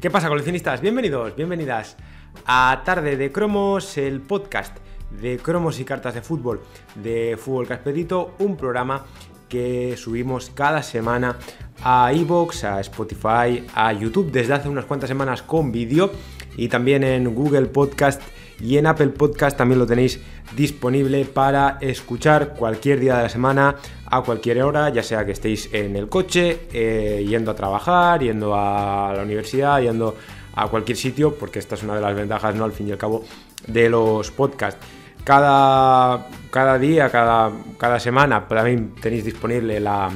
¿Qué 0.00 0.10
pasa, 0.10 0.28
coleccionistas? 0.28 0.80
Bienvenidos, 0.80 1.36
bienvenidas 1.36 1.98
a 2.46 2.80
Tarde 2.86 3.18
de 3.18 3.30
Cromos, 3.30 3.98
el 3.98 4.22
podcast 4.22 4.74
de 5.10 5.36
cromos 5.36 5.78
y 5.78 5.84
cartas 5.84 6.14
de 6.14 6.22
fútbol 6.22 6.62
de 6.94 7.36
Fútbol 7.38 7.68
Caspedito, 7.68 8.34
un 8.38 8.56
programa 8.56 9.04
que 9.50 9.98
subimos 9.98 10.48
cada 10.54 10.82
semana 10.82 11.36
a 11.84 12.14
iVoox, 12.14 12.64
a 12.64 12.80
Spotify, 12.80 13.66
a 13.74 13.92
YouTube 13.92 14.32
desde 14.32 14.54
hace 14.54 14.70
unas 14.70 14.86
cuantas 14.86 15.08
semanas 15.08 15.42
con 15.42 15.70
vídeo 15.70 16.10
y 16.56 16.68
también 16.68 17.04
en 17.04 17.34
Google 17.34 17.66
Podcast 17.66 18.22
y 18.58 18.78
en 18.78 18.86
Apple 18.86 19.08
Podcast 19.08 19.58
también 19.58 19.78
lo 19.78 19.86
tenéis 19.86 20.18
disponible 20.56 21.26
para 21.26 21.76
escuchar 21.82 22.54
cualquier 22.54 23.00
día 23.00 23.16
de 23.16 23.24
la 23.24 23.28
semana 23.28 23.76
a 24.10 24.22
cualquier 24.22 24.62
hora, 24.62 24.90
ya 24.90 25.02
sea 25.02 25.24
que 25.24 25.32
estéis 25.32 25.72
en 25.72 25.94
el 25.94 26.08
coche, 26.08 26.62
eh, 26.72 27.24
yendo 27.26 27.52
a 27.52 27.54
trabajar, 27.54 28.20
yendo 28.20 28.54
a 28.54 29.12
la 29.14 29.22
universidad, 29.22 29.80
yendo 29.80 30.16
a 30.54 30.66
cualquier 30.68 30.98
sitio, 30.98 31.34
porque 31.36 31.60
esta 31.60 31.76
es 31.76 31.82
una 31.84 31.94
de 31.94 32.00
las 32.00 32.14
ventajas, 32.14 32.54
¿no? 32.56 32.64
Al 32.64 32.72
fin 32.72 32.88
y 32.88 32.92
al 32.92 32.98
cabo, 32.98 33.24
de 33.66 33.88
los 33.88 34.30
podcasts. 34.32 34.84
Cada, 35.22 36.26
cada 36.50 36.78
día, 36.78 37.08
cada, 37.10 37.52
cada 37.78 38.00
semana, 38.00 38.48
también 38.48 38.94
tenéis 39.00 39.24
disponible 39.24 39.78
la, 39.78 40.10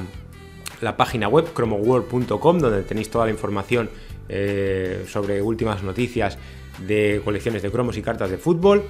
la 0.81 0.97
página 0.97 1.29
web 1.29 1.53
chromoworld.com, 1.53 2.59
donde 2.59 2.81
tenéis 2.83 3.09
toda 3.09 3.25
la 3.25 3.31
información 3.31 3.89
eh, 4.27 5.05
sobre 5.07 5.41
últimas 5.41 5.83
noticias 5.83 6.37
de 6.85 7.21
colecciones 7.23 7.61
de 7.61 7.71
cromos 7.71 7.95
y 7.95 8.01
cartas 8.01 8.29
de 8.29 8.37
fútbol 8.37 8.83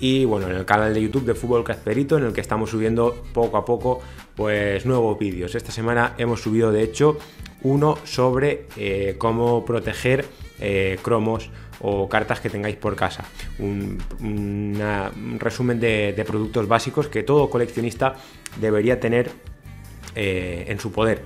y 0.00 0.24
bueno, 0.24 0.48
en 0.48 0.56
el 0.56 0.64
canal 0.64 0.94
de 0.94 1.02
YouTube 1.02 1.26
de 1.26 1.34
Fútbol 1.34 1.62
Casperito 1.62 2.16
en 2.16 2.24
el 2.24 2.32
que 2.32 2.40
estamos 2.40 2.70
subiendo 2.70 3.22
poco 3.34 3.58
a 3.58 3.64
poco 3.64 4.00
pues 4.34 4.86
nuevos 4.86 5.18
vídeos. 5.18 5.54
Esta 5.54 5.70
semana 5.70 6.14
hemos 6.16 6.40
subido 6.40 6.72
de 6.72 6.82
hecho 6.82 7.18
uno 7.62 7.98
sobre 8.04 8.66
eh, 8.76 9.16
cómo 9.18 9.64
proteger 9.64 10.24
eh, 10.58 10.98
cromos 11.02 11.50
o 11.80 12.08
cartas 12.08 12.40
que 12.40 12.48
tengáis 12.48 12.76
por 12.76 12.96
casa. 12.96 13.24
Un, 13.58 13.98
resumen 15.38 15.78
de, 15.78 16.24
productos 16.26 16.66
básicos 16.66 17.08
que 17.08 17.22
todo 17.22 17.50
coleccionista 17.50 18.16
debería 18.58 19.00
tener 19.00 19.30
eh, 20.14 20.64
en 20.68 20.80
su 20.80 20.92
poder. 20.92 21.22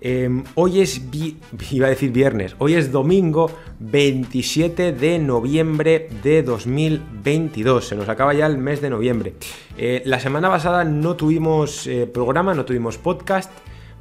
Em, 0.00 0.44
hoy 0.54 0.80
es, 0.80 1.00
iba 1.70 1.86
a 1.86 1.90
decir 1.90 2.10
viernes, 2.10 2.54
hoy 2.58 2.74
es 2.74 2.92
domingo 2.92 3.50
27 3.80 4.92
de 4.92 5.18
noviembre 5.18 6.08
de 6.22 6.42
2022, 6.42 7.88
se 7.88 7.96
nos 7.96 8.08
acaba 8.08 8.34
ya 8.34 8.46
el 8.46 8.58
mes 8.58 8.82
de 8.82 8.90
noviembre. 8.90 9.34
Eh, 9.78 10.02
la 10.04 10.20
semana 10.20 10.50
pasada 10.50 10.84
no 10.84 11.16
tuvimos 11.16 11.86
eh, 11.86 12.06
programa, 12.06 12.54
no 12.54 12.64
tuvimos 12.64 12.98
podcast, 12.98 13.50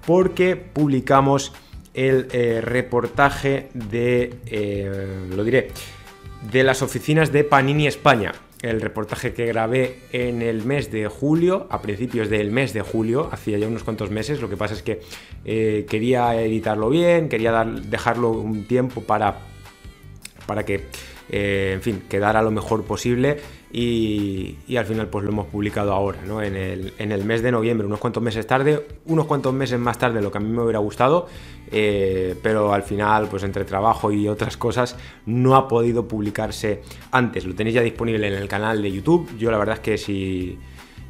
porque 0.05 0.55
publicamos 0.57 1.53
el 1.93 2.27
eh, 2.33 2.59
reportaje 2.61 3.69
de, 3.73 5.27
lo 5.33 5.43
diré, 5.45 5.69
de 6.51 6.63
las 6.63 6.81
oficinas 6.81 7.31
de 7.31 7.45
Panini 7.45 7.87
España 7.87 8.33
el 8.61 8.81
reportaje 8.81 9.33
que 9.33 9.45
grabé 9.45 9.99
en 10.11 10.41
el 10.41 10.65
mes 10.65 10.91
de 10.91 11.07
julio, 11.07 11.67
a 11.69 11.81
principios 11.81 12.29
del 12.29 12.51
mes 12.51 12.73
de 12.73 12.81
julio, 12.81 13.29
hacía 13.31 13.57
ya 13.57 13.67
unos 13.67 13.83
cuantos 13.83 14.09
meses. 14.09 14.41
Lo 14.41 14.49
que 14.49 14.57
pasa 14.57 14.73
es 14.73 14.81
que 14.81 15.01
eh, 15.45 15.85
quería 15.87 16.41
editarlo 16.41 16.89
bien, 16.89 17.29
quería 17.29 17.63
dejarlo 17.63 18.31
un 18.31 18.65
tiempo 18.65 19.01
para, 19.01 19.37
para 20.47 20.65
que, 20.65 20.85
eh, 21.29 21.71
en 21.75 21.81
fin, 21.81 22.03
quedara 22.09 22.41
lo 22.41 22.49
mejor 22.49 22.83
posible 22.83 23.37
y, 23.71 24.55
al 24.75 24.85
final 24.85 25.07
pues 25.07 25.23
lo 25.23 25.31
hemos 25.31 25.47
publicado 25.47 25.93
ahora, 25.93 26.19
¿no? 26.25 26.41
En 26.41 26.55
el, 26.55 26.93
en 26.97 27.11
el, 27.11 27.25
mes 27.25 27.43
de 27.43 27.51
noviembre, 27.51 27.85
unos 27.85 27.99
cuantos 27.99 28.23
meses 28.23 28.47
tarde, 28.47 28.87
unos 29.05 29.25
cuantos 29.25 29.53
meses 29.53 29.79
más 29.79 29.99
tarde 29.99 30.15
de 30.15 30.21
lo 30.21 30.31
que 30.31 30.37
a 30.37 30.41
mí 30.41 30.49
me 30.49 30.63
hubiera 30.63 30.79
gustado, 30.79 31.27
eh, 31.71 32.35
pero 32.41 32.73
al 32.73 32.83
final 32.83 33.27
pues 33.27 33.43
entre 33.43 33.65
trabajo 33.65 34.11
y 34.11 34.27
otras 34.27 34.57
cosas 34.57 34.97
no 35.25 35.55
ha 35.55 35.67
podido 35.67 36.07
publicarse 36.07 36.81
antes. 37.11 37.45
Lo 37.45 37.53
tenéis 37.53 37.75
ya 37.75 37.81
disponible 37.81 38.27
en 38.27 38.33
el 38.33 38.47
canal 38.47 38.81
de 38.81 38.91
YouTube. 38.91 39.29
Yo 39.37 39.51
la 39.51 39.57
verdad 39.57 39.75
es 39.75 39.81
que 39.81 39.97
si 39.97 40.57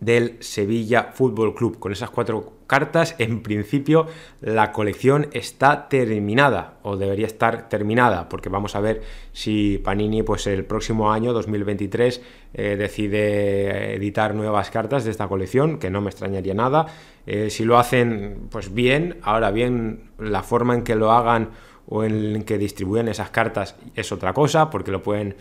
del 0.00 0.36
Sevilla 0.40 1.10
Fútbol 1.12 1.54
Club. 1.54 1.78
Con 1.78 1.92
esas 1.92 2.10
cuatro 2.10 2.52
cartas, 2.66 3.16
en 3.18 3.42
principio, 3.42 4.06
la 4.40 4.72
colección 4.72 5.28
está 5.32 5.88
terminada 5.88 6.78
o 6.82 6.96
debería 6.96 7.26
estar 7.26 7.68
terminada, 7.68 8.28
porque 8.28 8.48
vamos 8.48 8.76
a 8.76 8.80
ver 8.80 9.02
si 9.32 9.78
Panini, 9.78 10.22
pues 10.22 10.46
el 10.46 10.64
próximo 10.64 11.10
año, 11.10 11.32
2023, 11.32 12.22
eh, 12.54 12.76
decide 12.76 13.94
editar 13.94 14.34
nuevas 14.34 14.70
cartas 14.70 15.04
de 15.04 15.10
esta 15.10 15.28
colección, 15.28 15.78
que 15.78 15.90
no 15.90 16.00
me 16.00 16.10
extrañaría 16.10 16.54
nada. 16.54 16.86
Eh, 17.26 17.50
si 17.50 17.64
lo 17.64 17.78
hacen, 17.78 18.48
pues 18.50 18.72
bien. 18.72 19.18
Ahora 19.22 19.50
bien, 19.50 20.10
la 20.18 20.42
forma 20.42 20.74
en 20.74 20.82
que 20.82 20.94
lo 20.94 21.12
hagan 21.12 21.50
o 21.88 22.04
en 22.04 22.42
que 22.44 22.58
distribuyen 22.58 23.08
esas 23.08 23.30
cartas 23.30 23.76
es 23.94 24.12
otra 24.12 24.32
cosa, 24.32 24.70
porque 24.70 24.90
lo 24.90 25.02
pueden, 25.02 25.36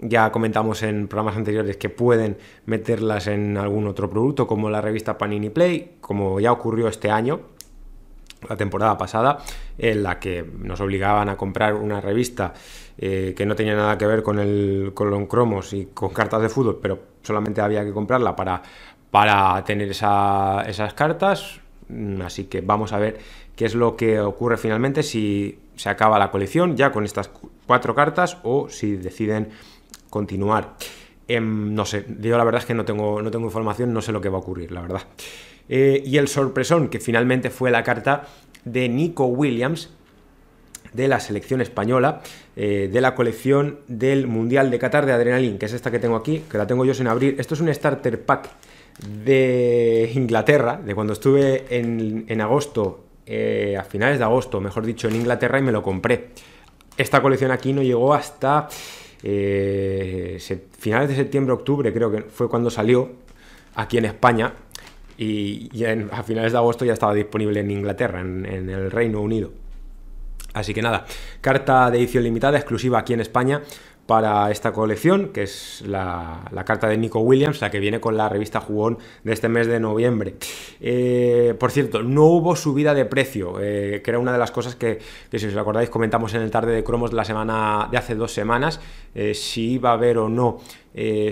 ya 0.00 0.32
comentamos 0.32 0.82
en 0.82 1.08
programas 1.08 1.36
anteriores 1.36 1.76
que 1.76 1.90
pueden 1.90 2.38
meterlas 2.66 3.26
en 3.26 3.56
algún 3.56 3.86
otro 3.86 4.08
producto, 4.08 4.46
como 4.46 4.70
la 4.70 4.80
revista 4.80 5.18
Panini 5.18 5.50
Play, 5.50 5.96
como 6.00 6.40
ya 6.40 6.52
ocurrió 6.52 6.88
este 6.88 7.10
año, 7.10 7.40
la 8.48 8.56
temporada 8.56 8.96
pasada, 8.96 9.38
en 9.78 10.02
la 10.02 10.18
que 10.18 10.44
nos 10.58 10.80
obligaban 10.80 11.28
a 11.28 11.36
comprar 11.36 11.74
una 11.74 12.00
revista 12.00 12.54
eh, 12.96 13.34
que 13.36 13.46
no 13.46 13.54
tenía 13.54 13.74
nada 13.74 13.98
que 13.98 14.06
ver 14.06 14.22
con, 14.22 14.38
el, 14.38 14.92
con 14.94 15.10
los 15.10 15.26
cromos 15.28 15.72
y 15.72 15.86
con 15.86 16.10
cartas 16.10 16.40
de 16.42 16.48
fútbol, 16.48 16.78
pero 16.80 16.98
solamente 17.22 17.60
había 17.60 17.84
que 17.84 17.92
comprarla 17.92 18.36
para, 18.36 18.62
para 19.10 19.62
tener 19.64 19.90
esas 19.90 20.94
cartas. 20.94 21.60
Así 22.22 22.44
que 22.44 22.62
vamos 22.62 22.92
a 22.94 22.98
ver 22.98 23.18
qué 23.54 23.66
es 23.66 23.74
lo 23.74 23.96
que 23.96 24.20
ocurre 24.20 24.56
finalmente 24.56 25.02
si 25.02 25.58
se 25.76 25.88
acaba 25.88 26.18
la 26.18 26.30
colección 26.30 26.76
ya 26.76 26.92
con 26.92 27.04
estas 27.04 27.30
cuatro 27.66 27.94
cartas 27.94 28.38
o 28.42 28.68
si 28.68 28.96
deciden 28.96 29.50
continuar. 30.10 30.76
Em, 31.26 31.74
no 31.74 31.86
sé, 31.86 32.04
yo 32.20 32.36
la 32.36 32.44
verdad 32.44 32.60
es 32.60 32.66
que 32.66 32.74
no 32.74 32.84
tengo, 32.84 33.22
no 33.22 33.30
tengo 33.30 33.46
información, 33.46 33.92
no 33.92 34.02
sé 34.02 34.12
lo 34.12 34.20
que 34.20 34.28
va 34.28 34.36
a 34.36 34.40
ocurrir, 34.40 34.72
la 34.72 34.82
verdad. 34.82 35.02
Eh, 35.68 36.02
y 36.04 36.18
el 36.18 36.28
sorpresón, 36.28 36.88
que 36.88 37.00
finalmente 37.00 37.50
fue 37.50 37.70
la 37.70 37.82
carta 37.82 38.26
de 38.64 38.88
Nico 38.88 39.26
Williams, 39.26 39.90
de 40.92 41.08
la 41.08 41.18
selección 41.18 41.60
española, 41.60 42.22
eh, 42.54 42.88
de 42.92 43.00
la 43.00 43.14
colección 43.14 43.80
del 43.88 44.26
Mundial 44.26 44.70
de 44.70 44.78
Qatar 44.78 45.06
de 45.06 45.12
Adrenalin, 45.12 45.58
que 45.58 45.66
es 45.66 45.72
esta 45.72 45.90
que 45.90 45.98
tengo 45.98 46.16
aquí, 46.16 46.44
que 46.50 46.58
la 46.58 46.66
tengo 46.66 46.84
yo 46.84 46.94
sin 46.94 47.08
abrir. 47.08 47.36
Esto 47.38 47.54
es 47.54 47.60
un 47.60 47.72
starter 47.72 48.22
pack 48.22 48.50
de 49.24 50.12
Inglaterra, 50.14 50.80
de 50.84 50.94
cuando 50.94 51.14
estuve 51.14 51.64
en, 51.70 52.26
en 52.28 52.40
agosto 52.40 53.03
eh, 53.26 53.76
a 53.78 53.84
finales 53.84 54.18
de 54.18 54.24
agosto, 54.24 54.60
mejor 54.60 54.84
dicho, 54.84 55.08
en 55.08 55.16
Inglaterra 55.16 55.58
y 55.58 55.62
me 55.62 55.72
lo 55.72 55.82
compré. 55.82 56.30
Esta 56.96 57.20
colección 57.20 57.50
aquí 57.50 57.72
no 57.72 57.82
llegó 57.82 58.14
hasta 58.14 58.68
eh, 59.22 60.38
finales 60.78 61.08
de 61.08 61.16
septiembre-octubre, 61.16 61.92
creo 61.92 62.10
que 62.10 62.22
fue 62.22 62.48
cuando 62.48 62.70
salió 62.70 63.10
aquí 63.74 63.98
en 63.98 64.06
España. 64.06 64.52
Y, 65.16 65.70
a 66.10 66.22
finales 66.24 66.52
de 66.52 66.58
agosto 66.58 66.84
ya 66.84 66.92
estaba 66.92 67.14
disponible 67.14 67.60
en 67.60 67.70
Inglaterra, 67.70 68.20
en 68.20 68.68
el 68.68 68.90
Reino 68.90 69.20
Unido. 69.20 69.52
Así 70.54 70.72
que 70.72 70.80
nada, 70.80 71.04
carta 71.40 71.90
de 71.90 71.98
edición 71.98 72.22
limitada 72.22 72.56
exclusiva 72.56 73.00
aquí 73.00 73.12
en 73.12 73.20
España 73.20 73.60
para 74.06 74.50
esta 74.50 74.72
colección, 74.72 75.28
que 75.28 75.44
es 75.44 75.82
la, 75.86 76.42
carta 76.66 76.88
de 76.88 76.98
Nico 76.98 77.20
Williams, 77.20 77.60
la 77.60 77.70
que 77.70 77.80
viene 77.80 78.00
con 78.00 78.16
la 78.16 78.28
revista 78.28 78.60
Jugón 78.60 78.98
de 79.22 79.32
este 79.32 79.48
mes 79.48 79.66
de 79.66 79.80
noviembre. 79.80 80.34
Eh, 80.80 81.54
por 81.58 81.70
cierto, 81.70 82.02
no 82.02 82.24
hubo 82.24 82.54
subida 82.54 82.92
de 82.92 83.06
precio, 83.06 83.56
eh, 83.60 84.02
que 84.04 84.10
era 84.10 84.18
una 84.18 84.32
de 84.32 84.38
las 84.38 84.50
cosas 84.50 84.76
que, 84.76 84.98
si 85.32 85.46
os 85.46 85.56
acordáis, 85.56 85.88
comentamos 85.88 86.34
en 86.34 86.42
el 86.42 86.50
tarde 86.50 86.74
de 86.74 86.84
cromos 86.84 87.10
de 87.10 87.16
la 87.16 87.24
semana 87.24 87.88
de 87.90 87.96
hace 87.96 88.14
dos 88.14 88.32
semanas, 88.32 88.80
eh, 89.14 89.32
si 89.34 89.72
iba 89.72 89.90
a 89.90 89.94
haber 89.94 90.18
o 90.18 90.28
no 90.28 90.58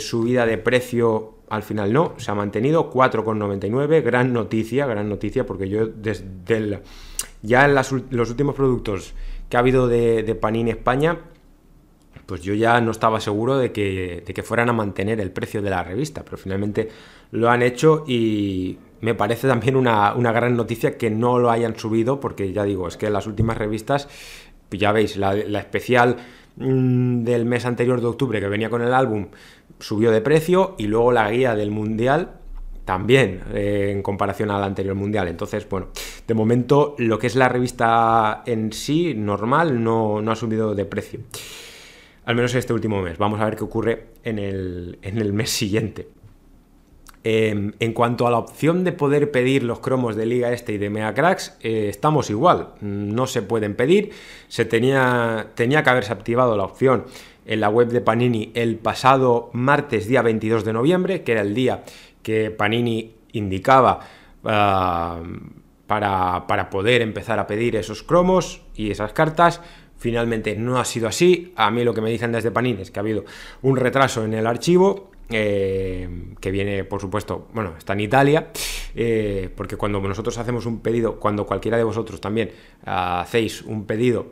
subida 0.00 0.46
de 0.46 0.58
precio. 0.58 1.34
Al 1.50 1.62
final 1.62 1.92
no, 1.92 2.14
se 2.16 2.30
ha 2.30 2.34
mantenido 2.34 2.90
4,99, 2.90 4.02
gran 4.02 4.32
noticia, 4.32 4.86
gran 4.86 5.10
noticia, 5.10 5.44
porque 5.44 5.68
yo 5.68 5.86
desde 5.86 6.80
ya 7.42 7.66
en 7.66 7.74
los 7.74 8.30
últimos 8.30 8.54
productos 8.54 9.12
que 9.50 9.58
ha 9.58 9.60
habido 9.60 9.86
de, 9.86 10.22
de 10.22 10.34
Panini 10.34 10.70
España, 10.70 11.18
pues 12.26 12.42
yo 12.42 12.54
ya 12.54 12.80
no 12.80 12.90
estaba 12.90 13.20
seguro 13.20 13.58
de 13.58 13.72
que, 13.72 14.22
que 14.26 14.42
fueran 14.42 14.68
a 14.68 14.72
mantener 14.72 15.20
el 15.20 15.30
precio 15.30 15.62
de 15.62 15.70
la 15.70 15.82
revista, 15.82 16.24
pero 16.24 16.36
finalmente 16.36 16.88
lo 17.30 17.50
han 17.50 17.62
hecho 17.62 18.04
y 18.06 18.78
me 19.00 19.14
parece 19.14 19.48
también 19.48 19.76
una, 19.76 20.14
gran 20.14 20.56
noticia 20.56 20.96
que 20.96 21.10
no 21.10 21.38
lo 21.38 21.50
hayan 21.50 21.76
subido, 21.76 22.20
porque 22.20 22.52
ya 22.52 22.64
digo, 22.64 22.88
es 22.88 22.96
que 22.96 23.10
las 23.10 23.26
últimas 23.26 23.58
revistas, 23.58 24.08
ya 24.70 24.92
veis, 24.92 25.16
la, 25.16 25.34
especial 25.34 26.16
mm, 26.56 27.24
del 27.24 27.44
mes 27.44 27.66
anterior 27.66 28.00
de 28.00 28.06
octubre 28.06 28.40
que 28.40 28.48
venía 28.48 28.70
con 28.70 28.82
el 28.82 28.94
álbum 28.94 29.28
subió 29.78 30.10
de 30.10 30.20
precio 30.20 30.76
y 30.78 30.86
luego 30.86 31.12
la 31.12 31.30
guía 31.30 31.54
del 31.56 31.70
mundial 31.70 32.34
también 32.84 33.42
eh, 33.52 33.90
en 33.92 34.02
comparación 34.02 34.50
al 34.50 34.62
anterior 34.62 34.94
mundial. 34.94 35.28
Entonces, 35.28 35.68
bueno, 35.68 35.88
de 36.26 36.34
momento 36.34 36.94
lo 36.98 37.18
que 37.18 37.26
es 37.26 37.36
la 37.36 37.48
revista 37.48 38.42
en 38.46 38.72
sí, 38.72 39.14
normal, 39.14 39.82
no, 39.82 40.22
no 40.22 40.32
ha 40.32 40.36
subido 40.36 40.74
de 40.74 40.84
precio 40.84 41.20
al 42.24 42.36
menos 42.36 42.54
este 42.54 42.72
último 42.72 43.02
mes. 43.02 43.18
Vamos 43.18 43.40
a 43.40 43.44
ver 43.44 43.56
qué 43.56 43.64
ocurre 43.64 44.06
en 44.24 44.38
el, 44.38 45.32
mes 45.32 45.50
siguiente. 45.50 46.08
Em, 47.24 47.72
en 47.78 47.92
cuanto 47.92 48.26
a 48.26 48.30
la 48.30 48.38
opción 48.38 48.82
de 48.82 48.92
poder 48.92 49.30
pedir 49.30 49.62
los 49.62 49.78
cromos 49.78 50.16
de 50.16 50.26
Liga 50.26 50.52
Este 50.52 50.72
y 50.72 50.78
de 50.78 50.90
Mega 50.90 51.14
Cracks, 51.14 51.56
eh, 51.60 51.86
estamos 51.88 52.30
igual. 52.30 52.74
No 52.80 53.26
se 53.26 53.42
pueden 53.42 53.76
pedir. 53.76 54.10
Se 54.48 54.64
tenía, 54.64 55.50
tenía 55.54 55.82
que 55.82 55.90
haberse 55.90 56.12
activado 56.12 56.56
la 56.56 56.64
opción 56.64 57.04
en 57.46 57.60
la 57.60 57.68
web 57.68 57.88
de 57.88 58.00
Panini 58.00 58.52
el 58.54 58.76
pasado 58.76 59.50
martes, 59.52 60.06
día 60.06 60.22
22 60.22 60.64
de 60.64 60.72
noviembre, 60.72 61.22
que 61.22 61.32
era 61.32 61.40
el 61.42 61.54
día 61.54 61.84
que 62.22 62.50
Panini 62.50 63.14
indicaba 63.32 64.00
ah, 64.44 65.20
para, 65.86 66.46
para 66.46 66.70
poder 66.70 67.02
empezar 67.02 67.38
a 67.38 67.46
pedir 67.46 67.76
esos 67.76 68.02
cromos 68.02 68.62
y 68.74 68.90
esas 68.90 69.12
cartas. 69.12 69.60
Finalmente 70.02 70.56
no 70.56 70.80
ha 70.80 70.84
sido 70.84 71.06
así. 71.06 71.52
A 71.54 71.70
mí 71.70 71.84
lo 71.84 71.94
que 71.94 72.00
me 72.00 72.10
dicen 72.10 72.32
desde 72.32 72.50
Panini 72.50 72.82
es 72.82 72.90
que 72.90 72.98
ha 72.98 73.02
habido 73.02 73.24
un 73.62 73.76
retraso 73.76 74.24
en 74.24 74.34
el 74.34 74.48
archivo. 74.48 75.12
Eh, 75.30 76.34
que 76.40 76.50
viene, 76.50 76.82
por 76.82 77.00
supuesto, 77.00 77.46
bueno, 77.54 77.74
está 77.78 77.92
en 77.92 78.00
Italia, 78.00 78.48
eh, 78.96 79.48
porque 79.56 79.76
cuando 79.76 80.00
nosotros 80.00 80.36
hacemos 80.38 80.66
un 80.66 80.80
pedido, 80.80 81.20
cuando 81.20 81.46
cualquiera 81.46 81.78
de 81.78 81.84
vosotros 81.84 82.20
también 82.20 82.50
hacéis 82.84 83.62
un 83.62 83.86
pedido 83.86 84.26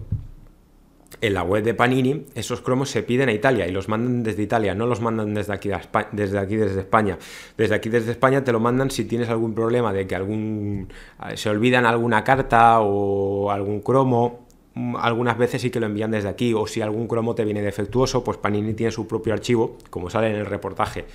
en 1.20 1.34
la 1.34 1.44
web 1.44 1.62
de 1.62 1.72
Panini, 1.72 2.26
esos 2.34 2.61
cromos 2.61 2.90
se 2.90 3.05
piden 3.05 3.28
a 3.28 3.32
Italia 3.32 3.69
y 3.69 3.70
los 3.70 3.88
mandan 3.88 4.25
desde 4.25 4.43
Italia, 4.43 4.75
no 4.75 4.87
los 4.87 5.00
mandan 5.00 5.32
desde 5.32 5.52
aquí, 5.52 5.70
desde 6.11 6.38
aquí 6.38 6.56
desde 6.56 6.81
España. 6.81 7.17
Desde 7.56 7.76
aquí 7.76 7.88
desde 7.88 8.11
España 8.11 8.43
te 8.43 8.50
lo 8.50 8.58
mandan 8.58 8.90
si 8.90 9.05
tienes 9.05 9.28
algún 9.28 9.55
problema 9.55 9.93
de 9.93 10.08
que 10.08 10.17
algún 10.17 10.88
se 11.37 11.49
olvidan 11.49 11.87
alguna 11.87 12.25
carta 12.25 12.81
o 12.81 13.52
algún 13.52 13.81
cromo 13.81 14.50
algunas 14.75 15.37
veces 15.37 15.62
sí 15.62 15.70
que 15.70 15.81
lo 15.81 15.87
envían 15.87 16.11
desde 16.11 16.28
aquí 16.28 16.55
o 16.55 16.67
si 16.67 16.81
algún 16.81 17.08
cromo 17.08 17.34
te 17.34 17.44
viene 17.44 17.62
defectuoso, 17.62 18.22
pues 18.22 18.38
Panini 18.38 18.75
tiene 18.75 18.93
su 18.93 19.06
propio 19.06 19.32
archivo, 19.32 19.76
como 19.90 20.11
sale 20.11 20.31
en 20.31 20.37
el 20.37 20.46
reportaje 20.46 21.06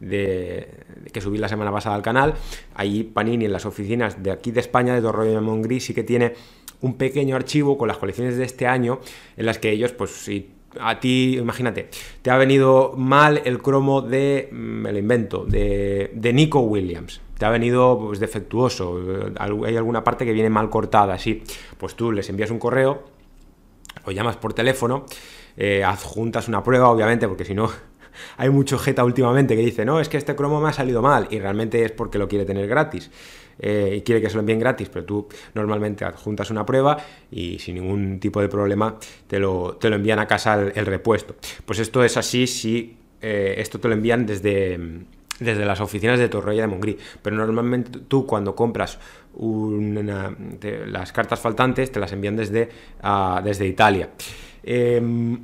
de, 0.00 0.68
que 1.12 1.20
subí 1.20 1.38
la 1.38 1.48
semana 1.48 1.70
pasada 1.70 1.94
al 1.94 2.02
canal. 2.02 2.34
Ahí 2.74 3.04
Panini 3.04 3.44
en 3.44 3.52
las 3.52 3.66
oficinas 3.66 4.22
de 4.22 4.32
aquí 4.32 4.50
de 4.50 4.60
España, 4.60 4.94
de 4.94 5.02
Torroyo 5.02 5.32
de 5.32 5.40
Mongrí, 5.40 5.80
sí 5.80 5.94
que 5.94 6.02
tiene 6.02 6.34
un 6.80 6.94
pequeño 6.94 7.36
archivo 7.36 7.78
con 7.78 7.88
las 7.88 7.98
colecciones 7.98 8.36
de 8.36 8.44
este 8.44 8.66
año 8.66 9.00
en 9.36 9.46
las 9.46 9.58
que 9.58 9.70
ellos, 9.70 9.92
pues 9.92 10.10
si 10.10 10.50
a 10.80 10.98
ti, 10.98 11.38
imagínate, 11.38 11.88
te 12.20 12.30
ha 12.30 12.36
venido 12.36 12.94
mal 12.96 13.42
el 13.44 13.62
cromo 13.62 14.02
de, 14.02 14.48
mm, 14.50 14.56
me 14.56 14.92
lo 14.92 14.98
invento, 14.98 15.44
de, 15.44 16.10
de 16.14 16.32
Nico 16.32 16.60
Williams 16.60 17.20
ha 17.44 17.50
venido 17.50 17.98
pues, 17.98 18.20
defectuoso, 18.20 18.98
hay 19.38 19.76
alguna 19.76 20.02
parte 20.02 20.24
que 20.24 20.32
viene 20.32 20.50
mal 20.50 20.70
cortada, 20.70 21.14
así, 21.14 21.42
pues 21.78 21.94
tú 21.94 22.12
les 22.12 22.28
envías 22.28 22.50
un 22.50 22.58
correo 22.58 23.04
o 24.04 24.10
llamas 24.10 24.36
por 24.36 24.52
teléfono, 24.54 25.06
eh, 25.56 25.84
adjuntas 25.84 26.48
una 26.48 26.62
prueba, 26.62 26.90
obviamente, 26.90 27.28
porque 27.28 27.44
si 27.44 27.54
no 27.54 27.70
hay 28.36 28.50
mucho 28.50 28.78
jeta 28.78 29.04
últimamente 29.04 29.56
que 29.56 29.62
dice, 29.62 29.84
no, 29.84 30.00
es 30.00 30.08
que 30.08 30.16
este 30.16 30.34
cromo 30.34 30.60
me 30.60 30.68
ha 30.68 30.72
salido 30.72 31.02
mal 31.02 31.28
y 31.30 31.38
realmente 31.38 31.84
es 31.84 31.92
porque 31.92 32.18
lo 32.18 32.28
quiere 32.28 32.44
tener 32.44 32.66
gratis. 32.66 33.10
Eh, 33.58 33.98
y 33.98 34.02
quiere 34.02 34.20
que 34.20 34.28
se 34.28 34.34
lo 34.34 34.40
envíen 34.40 34.58
gratis, 34.58 34.88
pero 34.88 35.04
tú 35.04 35.28
normalmente 35.54 36.04
adjuntas 36.04 36.50
una 36.50 36.66
prueba 36.66 36.96
y 37.30 37.60
sin 37.60 37.76
ningún 37.76 38.18
tipo 38.18 38.40
de 38.40 38.48
problema 38.48 38.98
te 39.28 39.38
lo, 39.38 39.76
te 39.76 39.88
lo 39.88 39.94
envían 39.94 40.18
a 40.18 40.26
casa 40.26 40.60
el, 40.60 40.86
repuesto. 40.86 41.36
Pues 41.64 41.78
esto 41.78 42.02
es 42.02 42.16
así 42.16 42.48
si 42.48 42.96
eh, 43.22 43.54
esto 43.58 43.78
te 43.78 43.86
lo 43.86 43.94
envían 43.94 44.26
desde, 44.26 45.04
desde 45.40 45.64
las 45.64 45.80
oficinas 45.80 46.18
de 46.18 46.28
Torroya 46.28 46.62
de 46.62 46.68
Mongrí. 46.68 46.98
Pero 47.22 47.36
normalmente 47.36 48.00
tú 48.08 48.26
cuando 48.26 48.54
compras 48.54 48.98
las 50.86 51.12
cartas 51.12 51.40
faltantes 51.40 51.90
te 51.90 52.00
las 52.00 52.12
envían 52.12 52.36
desde, 52.36 52.68
ah, 53.02 53.40
desde 53.42 53.66
Italia. 53.66 54.10
Em, 54.62 55.38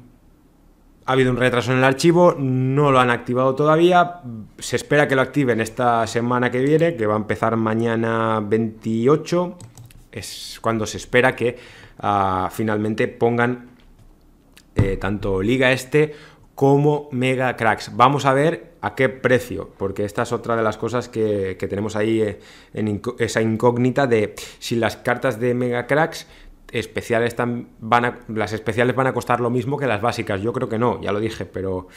ha 1.07 1.13
habido 1.13 1.31
un 1.33 1.37
retraso 1.39 1.73
en 1.73 1.79
el 1.79 1.85
archivo, 1.85 2.37
no 2.39 2.93
lo 2.93 3.01
han 3.01 3.11
activado 3.11 3.55
todavía. 3.55 4.21
Se 4.59 4.77
espera 4.77 5.09
que 5.09 5.17
lo 5.17 5.23
activen 5.23 5.61
esta 5.61 6.07
semana 6.07 6.51
que 6.51 6.61
viene, 6.61 6.95
que 6.95 7.07
va 7.07 7.15
a 7.15 7.19
empezar 7.19 7.57
mañana 7.57 8.41
28. 8.41 9.59
Es 10.13 10.59
cuando 10.63 10.87
se 10.87 10.99
espera 10.99 11.35
que 11.35 11.59
ah, 11.99 12.49
finalmente 12.53 13.09
pongan 13.09 13.71
eh, 14.77 14.97
tanto 14.99 15.43
Liga 15.43 15.73
Este 15.73 16.15
como 16.55 17.09
Mega 17.11 17.57
Cracks. 17.57 17.97
Vamos 17.97 18.25
a 18.25 18.33
ver 18.33 18.69
a 18.81 18.94
qué 18.94 19.09
precio, 19.09 19.71
porque 19.77 20.05
esta 20.05 20.23
es 20.23 20.32
otra 20.32 20.56
de 20.56 20.62
las 20.62 20.77
cosas 20.77 21.09
que, 21.09 21.56
tenemos 21.69 21.97
ahí 21.97 22.23
eh, 22.23 22.41
en 22.75 23.00
esa 23.19 23.43
incógnita 23.43 24.06
de 24.06 24.35
si 24.59 24.77
las 24.77 24.97
cartas 24.97 25.38
de 25.38 25.55
Mega 25.55 25.87
Cracks 25.87 26.27
especiales 26.73 27.37
van 27.81 28.05
a, 28.05 28.21
las 28.29 28.53
especiales 28.53 28.94
van 28.94 29.09
a 29.09 29.12
costar 29.12 29.41
lo 29.41 29.50
mismo 29.50 29.77
que 29.77 29.87
las 29.87 30.00
básicas. 30.00 30.41
Yo 30.41 30.53
creo 30.53 30.69
que 30.69 30.79
no, 30.79 31.00
ya 31.03 31.12
lo 31.12 31.21
dije, 31.21 31.44
pero 31.44 31.88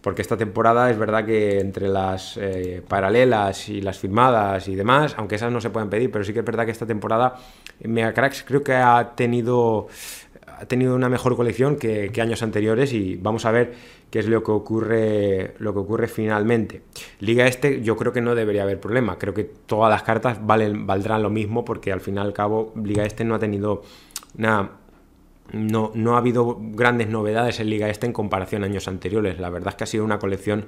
porque 0.00 0.22
esta 0.22 0.36
temporada 0.36 0.90
es 0.90 0.98
verdad 0.98 1.24
que 1.24 1.60
entre 1.60 1.88
las 1.88 2.36
eh, 2.36 2.82
paralelas 2.86 3.70
y 3.70 3.80
las 3.80 3.98
firmadas 3.98 4.68
y 4.68 4.74
demás, 4.74 5.14
aunque 5.16 5.36
esas 5.36 5.50
no 5.50 5.60
se 5.60 5.70
pueden 5.70 5.88
pedir, 5.88 6.10
pero 6.10 6.24
sí 6.24 6.32
que 6.32 6.40
es 6.40 6.44
verdad 6.44 6.66
que 6.66 6.72
esta 6.72 6.86
temporada 6.86 7.36
Mega 7.80 8.12
Cracks 8.12 8.44
creo 8.46 8.62
que 8.62 8.74
ha 8.74 9.14
tenido 9.16 9.88
ha 10.58 10.66
tenido 10.66 10.94
una 10.94 11.08
mejor 11.08 11.36
colección 11.36 11.76
que, 11.76 12.10
años 12.20 12.42
anteriores 12.42 12.92
y 12.92 13.16
vamos 13.16 13.44
a 13.44 13.50
ver 13.50 13.74
qué 14.14 14.20
es 14.20 14.28
lo 14.28 14.44
que 14.44 14.52
ocurre 14.52 15.54
lo 15.58 15.72
que 15.72 15.80
ocurre 15.80 16.06
finalmente. 16.06 16.82
Liga 17.18 17.48
Este 17.48 17.82
yo 17.82 17.96
creo 17.96 18.12
que 18.12 18.20
no 18.20 18.36
debería 18.36 18.62
haber 18.62 18.78
problema, 18.78 19.18
creo 19.18 19.34
que 19.34 19.42
todas 19.42 19.90
las 19.90 20.04
cartas 20.04 20.38
valen, 20.46 20.86
valdrán 20.86 21.20
lo 21.20 21.30
mismo 21.30 21.64
porque 21.64 21.90
al 21.90 22.00
fin 22.00 22.14
y 22.14 22.18
al 22.20 22.32
cabo 22.32 22.72
Liga 22.80 23.04
Este 23.04 23.24
no 23.24 23.34
ha 23.34 23.40
tenido 23.40 23.82
nada 24.36 24.78
no, 25.52 25.90
no 25.96 26.14
ha 26.14 26.18
habido 26.18 26.56
grandes 26.60 27.08
novedades 27.08 27.58
en 27.58 27.68
Liga 27.68 27.88
Este 27.88 28.06
en 28.06 28.12
comparación 28.12 28.62
a 28.62 28.66
años 28.66 28.86
anteriores. 28.86 29.40
La 29.40 29.50
verdad 29.50 29.70
es 29.70 29.74
que 29.74 29.82
ha 29.82 29.88
sido 29.88 30.04
una 30.04 30.20
colección 30.20 30.66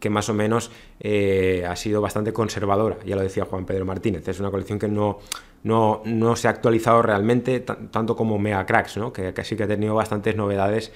que 0.00 0.10
más 0.10 0.28
o 0.28 0.34
menos 0.34 0.72
eh, 0.98 1.64
ha 1.68 1.76
sido 1.76 2.00
bastante 2.00 2.32
conservadora, 2.32 2.96
ya 3.06 3.14
lo 3.14 3.22
decía 3.22 3.44
Juan 3.44 3.66
Pedro 3.66 3.84
Martínez. 3.84 4.26
Es 4.26 4.40
una 4.40 4.50
colección 4.50 4.80
que 4.80 4.88
no, 4.88 5.20
no, 5.62 6.34
se 6.34 6.48
ha 6.48 6.50
actualizado 6.50 7.02
realmente 7.02 7.60
tanto 7.60 8.16
como 8.16 8.36
Mega 8.40 8.66
Cracks, 8.66 8.96
¿no? 8.96 9.12
que, 9.12 9.32
sí 9.44 9.54
que 9.54 9.62
ha 9.62 9.68
tenido 9.68 9.94
bastantes 9.94 10.34
novedades 10.34 10.90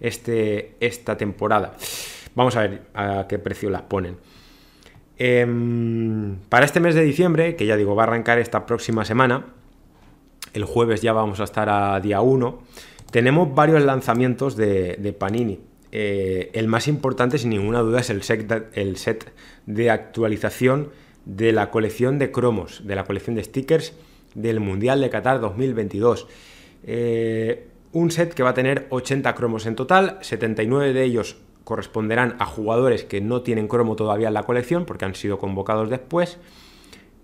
este, 0.00 0.74
esta 0.80 1.16
temporada. 1.16 1.74
Vamos 2.34 2.56
a 2.56 2.60
ver 2.62 2.82
a 2.94 3.26
qué 3.28 3.38
precio 3.38 3.70
las 3.70 3.82
ponen. 3.82 4.16
Em, 5.18 6.36
para 6.48 6.64
este 6.64 6.78
mes 6.78 6.94
de 6.94 7.02
diciembre, 7.02 7.56
que 7.56 7.66
ya 7.66 7.76
digo, 7.76 7.96
va 7.96 8.04
a 8.04 8.06
arrancar 8.06 8.38
esta 8.38 8.66
próxima 8.66 9.04
semana, 9.04 9.46
el 10.54 10.64
jueves 10.64 11.02
ya 11.02 11.12
vamos 11.12 11.40
a 11.40 11.44
estar 11.44 11.68
a 11.68 11.98
día 12.00 12.20
1, 12.20 12.62
tenemos 13.10 13.54
varios 13.54 13.82
lanzamientos 13.82 14.56
de, 14.56 15.16
Panini. 15.18 15.60
Eh, 15.90 16.50
el 16.52 16.68
más 16.68 16.86
importante, 16.86 17.38
sin 17.38 17.50
ninguna 17.50 17.80
duda, 17.80 18.00
es 18.00 18.10
el 18.10 18.22
set, 18.22 18.70
el 18.74 18.96
set 18.96 19.32
de 19.66 19.90
actualización 19.90 20.90
de 21.24 21.52
la 21.52 21.70
colección 21.70 22.18
de 22.18 22.30
cromos, 22.30 22.86
de 22.86 22.94
la 22.94 23.04
colección 23.04 23.36
de 23.36 23.44
stickers 23.44 23.94
del 24.34 24.60
Mundial 24.60 25.00
de 25.00 25.10
Qatar 25.10 25.40
2022. 25.40 26.28
Eh, 26.84 27.66
un 27.92 28.10
set 28.10 28.34
que 28.34 28.42
va 28.42 28.50
a 28.50 28.54
tener 28.54 28.86
80 28.90 29.34
cromos 29.34 29.66
en 29.66 29.74
total, 29.76 30.18
79 30.20 30.92
de 30.92 31.04
ellos 31.04 31.36
corresponderán 31.64 32.36
a 32.38 32.46
jugadores 32.46 33.04
que 33.04 33.20
no 33.20 33.42
tienen 33.42 33.68
cromo 33.68 33.94
todavía 33.94 34.28
en 34.28 34.34
la 34.34 34.44
colección 34.44 34.84
porque 34.86 35.04
han 35.04 35.14
sido 35.14 35.38
convocados 35.38 35.90
después. 35.90 36.38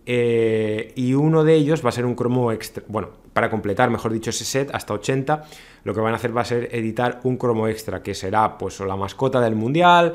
eh, 0.07 0.93
y 0.97 1.15
uno 1.15 1.45
de 1.45 1.55
ellos 1.55 1.83
va 1.83 1.89
a 1.89 1.93
ser 1.93 2.05
un 2.05 2.15
cromo 2.15 2.53
extra, 2.53 2.83
bueno, 2.89 3.09
para 3.33 3.49
completar, 3.51 3.89
mejor 3.91 4.13
dicho, 4.13 4.31
ese 4.31 4.45
set 4.45 4.71
hasta 4.75 4.93
80, 4.93 5.45
lo 5.85 5.95
que 5.95 6.01
van 6.01 6.13
a 6.13 6.17
hacer 6.17 6.37
va 6.37 6.43
a 6.43 6.45
ser 6.45 6.69
editar 6.73 7.21
un 7.25 7.39
cromo 7.39 7.69
extra, 7.69 8.03
que 8.03 8.15
será 8.15 8.59
pues 8.59 8.79
o 8.81 8.85
la 8.85 8.97
mascota 8.97 9.41
del 9.41 9.55
mundial 9.55 10.13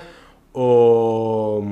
o, 0.54 1.64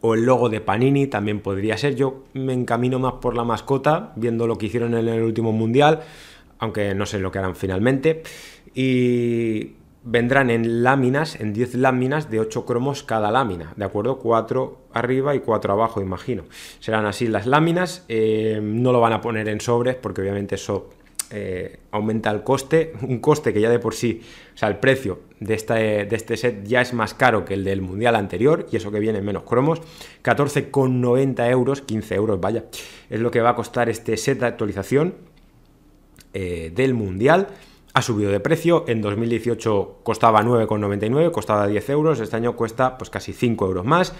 o 0.00 0.14
el 0.14 0.24
logo 0.24 0.48
de 0.48 0.60
Panini, 0.60 1.06
también 1.06 1.40
podría 1.40 1.78
ser. 1.78 1.94
Yo 1.94 2.24
me 2.34 2.52
encamino 2.52 2.98
más 2.98 3.14
por 3.14 3.36
la 3.36 3.44
mascota, 3.44 4.12
viendo 4.16 4.48
lo 4.48 4.58
que 4.58 4.66
hicieron 4.66 4.94
en 4.94 5.06
el 5.06 5.22
último 5.22 5.52
mundial, 5.52 6.00
aunque 6.62 6.94
no 6.94 7.06
sé 7.06 7.18
lo 7.18 7.32
que 7.32 7.40
harán 7.40 7.56
finalmente. 7.56 8.22
Y 8.72 9.72
vendrán 10.04 10.48
en 10.48 10.84
láminas, 10.84 11.38
en 11.40 11.52
10 11.52 11.74
láminas 11.74 12.30
de 12.30 12.38
8 12.38 12.64
cromos 12.64 13.02
cada 13.02 13.32
lámina, 13.32 13.72
¿de 13.76 13.84
acuerdo? 13.84 14.18
4 14.20 14.78
arriba 14.92 15.34
y 15.34 15.40
4 15.40 15.72
abajo, 15.72 16.00
imagino. 16.00 16.44
Serán 16.78 17.04
así 17.04 17.26
las 17.26 17.46
láminas, 17.46 18.04
eh, 18.08 18.60
no 18.62 18.92
lo 18.92 19.00
van 19.00 19.12
a 19.12 19.20
poner 19.20 19.48
en 19.48 19.60
sobres 19.60 19.96
porque 19.96 20.20
obviamente 20.20 20.54
eso 20.54 20.90
eh, 21.30 21.80
aumenta 21.90 22.30
el 22.30 22.44
coste, 22.44 22.92
un 23.02 23.18
coste 23.18 23.52
que 23.52 23.60
ya 23.60 23.68
de 23.68 23.80
por 23.80 23.94
sí, 23.94 24.20
o 24.54 24.56
sea, 24.56 24.68
el 24.68 24.76
precio 24.76 25.18
de 25.40 25.54
este, 25.54 25.74
de 26.04 26.14
este 26.14 26.36
set 26.36 26.64
ya 26.64 26.80
es 26.80 26.94
más 26.94 27.12
caro 27.12 27.44
que 27.44 27.54
el 27.54 27.64
del 27.64 27.82
mundial 27.82 28.14
anterior 28.14 28.68
y 28.70 28.76
eso 28.76 28.92
que 28.92 29.00
viene 29.00 29.18
en 29.18 29.24
menos 29.24 29.42
cromos, 29.42 29.80
14,90 30.22 31.50
euros, 31.50 31.82
15 31.82 32.14
euros, 32.14 32.40
vaya, 32.40 32.66
es 33.10 33.18
lo 33.18 33.32
que 33.32 33.40
va 33.40 33.50
a 33.50 33.54
costar 33.56 33.88
este 33.88 34.16
set 34.16 34.38
de 34.38 34.46
actualización 34.46 35.31
eh, 36.32 36.72
del 36.74 36.94
mundial 36.94 37.48
ha 37.94 38.02
subido 38.02 38.30
de 38.30 38.40
precio. 38.40 38.84
En 38.88 39.02
2018 39.02 40.00
costaba 40.02 40.42
9,99, 40.42 41.30
costaba 41.30 41.66
10 41.66 41.90
euros. 41.90 42.20
Este 42.20 42.36
año 42.36 42.56
cuesta 42.56 42.96
pues 42.98 43.10
casi 43.10 43.32
5 43.32 43.66
euros 43.66 43.84
más. 43.84 44.14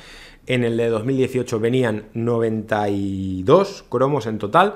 En 0.46 0.64
el 0.64 0.76
de 0.76 0.88
2018 0.88 1.60
venían 1.60 2.06
92 2.14 3.84
cromos 3.88 4.26
en 4.26 4.38
total. 4.38 4.74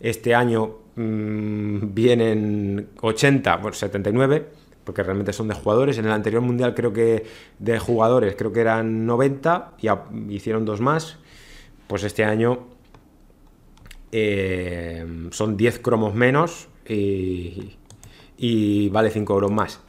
Este 0.00 0.34
año 0.34 0.76
mm, 0.96 1.92
vienen 1.92 2.90
80, 3.00 3.56
bueno, 3.56 3.74
79, 3.74 4.46
porque 4.84 5.02
realmente 5.02 5.32
son 5.32 5.48
de 5.48 5.54
jugadores. 5.54 5.98
En 5.98 6.06
el 6.06 6.12
anterior 6.12 6.42
mundial 6.42 6.74
creo 6.74 6.92
que 6.92 7.26
de 7.58 7.78
jugadores 7.78 8.36
creo 8.36 8.52
que 8.52 8.60
eran 8.60 9.06
90 9.06 9.72
y 9.78 9.88
hicieron 10.34 10.64
dos 10.64 10.80
más. 10.80 11.18
Pues 11.88 12.04
este 12.04 12.24
año 12.24 12.68
eh, 14.12 15.04
son 15.30 15.56
10 15.56 15.80
cromos 15.80 16.14
menos 16.14 16.68
y, 16.88 18.88
vale 18.90 19.10
5 19.10 19.34
euros 19.34 19.50
más. 19.50 19.80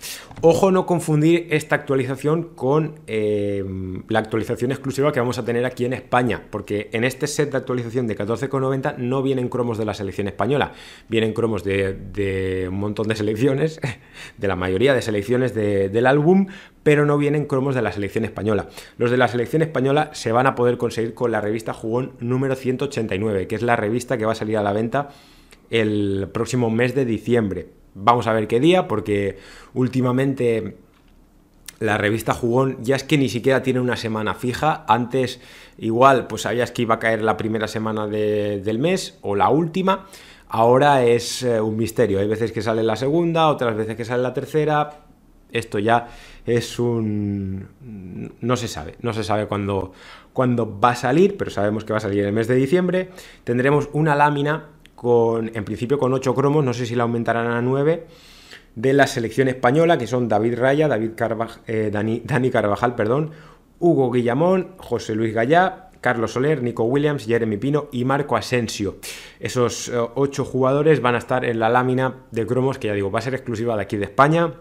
Ojo 0.41 0.71
no 0.71 0.85
confundir 0.85 1.47
esta 1.51 1.75
actualización 1.75 2.43
con 2.55 2.99
eh, 3.07 3.63
la 4.07 4.19
actualización 4.19 4.71
exclusiva 4.71 5.11
que 5.11 5.19
vamos 5.19 5.37
a 5.37 5.45
tener 5.45 5.65
aquí 5.65 5.85
en 5.85 5.93
España, 5.93 6.43
porque 6.49 6.89
en 6.93 7.03
este 7.03 7.27
set 7.27 7.51
de 7.51 7.57
actualización 7.57 8.07
de 8.07 8.17
14,90 8.17 8.97
no 8.97 9.21
vienen 9.21 9.49
cromos 9.49 9.77
de 9.77 9.85
la 9.85 9.93
selección 9.93 10.27
española, 10.27 10.71
vienen 11.09 11.33
cromos 11.33 11.63
de, 11.63 12.67
un 12.69 12.79
montón 12.79 13.07
de 13.07 13.15
selecciones, 13.15 13.81
de 14.37 14.47
la 14.47 14.55
mayoría 14.55 14.93
de 14.93 15.01
selecciones 15.01 15.53
del 15.53 16.07
álbum, 16.07 16.47
pero 16.83 17.05
no 17.05 17.17
vienen 17.17 17.45
cromos 17.45 17.75
de 17.75 17.81
la 17.81 17.91
selección 17.91 18.23
española. 18.23 18.69
Los 18.97 19.11
de 19.11 19.17
la 19.17 19.27
selección 19.27 19.61
española 19.61 20.11
se 20.13 20.31
van 20.31 20.47
a 20.47 20.55
poder 20.55 20.77
conseguir 20.77 21.13
con 21.13 21.31
la 21.31 21.41
revista 21.41 21.73
Jugón 21.73 22.13
número 22.19 22.55
189, 22.55 23.47
que 23.47 23.55
es 23.55 23.61
la 23.61 23.75
revista 23.75 24.17
que 24.17 24.25
va 24.25 24.31
a 24.31 24.35
salir 24.35 24.57
a 24.57 24.63
la 24.63 24.71
venta 24.71 25.09
el 25.69 26.27
próximo 26.31 26.69
mes 26.69 26.95
de 26.95 27.05
diciembre 27.05 27.79
Vamos 27.95 28.27
a 28.27 28.33
ver 28.33 28.47
qué 28.47 28.59
día, 28.59 28.87
porque 28.87 29.37
últimamente 29.73 30.77
la 31.79 31.97
revista 31.97 32.33
Jugón 32.33 32.77
ya 32.81 32.95
es 32.95 33.03
que 33.03 33.17
ni 33.17 33.29
siquiera 33.29 33.63
tiene 33.63 33.79
una 33.79 33.97
semana 33.97 34.35
fija. 34.35 34.85
Antes 34.87 35.41
igual 35.77 36.27
pues 36.27 36.43
sabías 36.43 36.71
que 36.71 36.83
iba 36.83 36.95
a 36.95 36.99
caer 36.99 37.21
la 37.21 37.37
primera 37.37 37.67
semana 37.67 38.07
del 38.07 38.79
mes 38.79 39.17
o 39.21 39.35
la 39.35 39.49
última. 39.49 40.07
Ahora 40.47 41.03
es 41.03 41.43
eh, 41.43 41.61
un 41.61 41.77
misterio. 41.77 42.19
Hay 42.19 42.27
veces 42.27 42.51
que 42.51 42.61
sale 42.61 42.83
la 42.83 42.95
segunda, 42.95 43.49
otras 43.49 43.75
veces 43.75 43.95
que 43.95 44.05
sale 44.05 44.23
la 44.23 44.33
tercera. 44.33 45.01
Esto 45.51 45.79
ya 45.79 46.07
es 46.45 46.79
un... 46.79 47.67
no 48.39 48.55
se 48.55 48.67
sabe, 48.67 48.95
no 49.01 49.13
se 49.13 49.23
sabe 49.23 49.47
cuándo, 49.47 49.93
cuándo 50.31 50.79
va 50.79 50.91
a 50.91 50.95
salir, 50.95 51.37
pero 51.37 51.49
sabemos 51.49 51.85
que 51.85 51.93
va 51.93 51.97
a 51.97 52.01
salir 52.01 52.21
en 52.21 52.27
el 52.27 52.33
mes 52.33 52.47
de 52.47 52.55
diciembre. 52.55 53.09
Tendremos 53.43 53.89
una 53.93 54.15
lámina 54.15 54.67
en 55.03 55.63
principio 55.65 55.97
con 55.97 56.13
8 56.13 56.35
cromos, 56.35 56.63
no 56.63 56.73
sé 56.73 56.85
si 56.85 56.95
la 56.95 57.03
aumentarán 57.03 57.47
a 57.47 57.61
9, 57.61 58.07
de 58.75 58.93
la 58.93 59.07
selección 59.07 59.47
española, 59.47 59.97
que 59.97 60.07
son 60.07 60.27
David 60.27 60.57
Raya, 60.57 60.87
David 60.87 61.11
eh, 61.67 61.89
Dani, 61.91 62.49
Carvajal, 62.49 62.95
perdón, 62.95 63.31
Hugo 63.79 64.11
Guillamón, 64.11 64.75
José 64.77 65.15
Luis 65.15 65.33
Gallá, 65.33 65.89
Carlos 66.01 66.31
Soler, 66.31 66.63
Nico 66.63 66.83
Williams, 66.83 67.25
Jeremy 67.25 67.57
Pino 67.57 67.87
y 67.91 68.05
Marco 68.05 68.37
Asensio. 68.37 68.97
Esos 69.39 69.91
8 69.93 70.41
eh, 70.41 70.45
jugadores 70.45 71.01
van 71.01 71.15
a 71.15 71.17
estar 71.17 71.43
en 71.43 71.59
la 71.59 71.69
lámina 71.69 72.15
de 72.31 72.45
cromos, 72.45 72.77
que 72.77 72.87
ya 72.87 72.93
digo, 72.93 73.11
va 73.11 73.19
a 73.19 73.21
ser 73.21 73.33
exclusiva 73.35 73.75
de 73.75 73.81
aquí 73.81 73.97
de 73.97 74.05
España. 74.05 74.53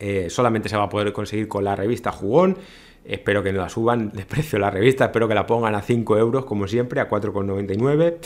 Eh, 0.00 0.28
solamente 0.28 0.68
se 0.68 0.76
va 0.76 0.84
a 0.84 0.88
poder 0.88 1.12
conseguir 1.12 1.46
con 1.48 1.64
la 1.64 1.76
revista 1.76 2.10
Jugón. 2.10 2.58
Espero 3.04 3.42
que 3.42 3.52
no 3.52 3.60
la 3.60 3.68
suban 3.68 4.10
de 4.10 4.24
precio 4.24 4.58
la 4.58 4.70
revista, 4.70 5.04
espero 5.04 5.28
que 5.28 5.34
la 5.34 5.46
pongan 5.46 5.74
a 5.74 5.82
5 5.82 6.18
euros, 6.18 6.46
como 6.46 6.66
siempre, 6.66 7.00
a 7.00 7.08
4,99. 7.08 8.16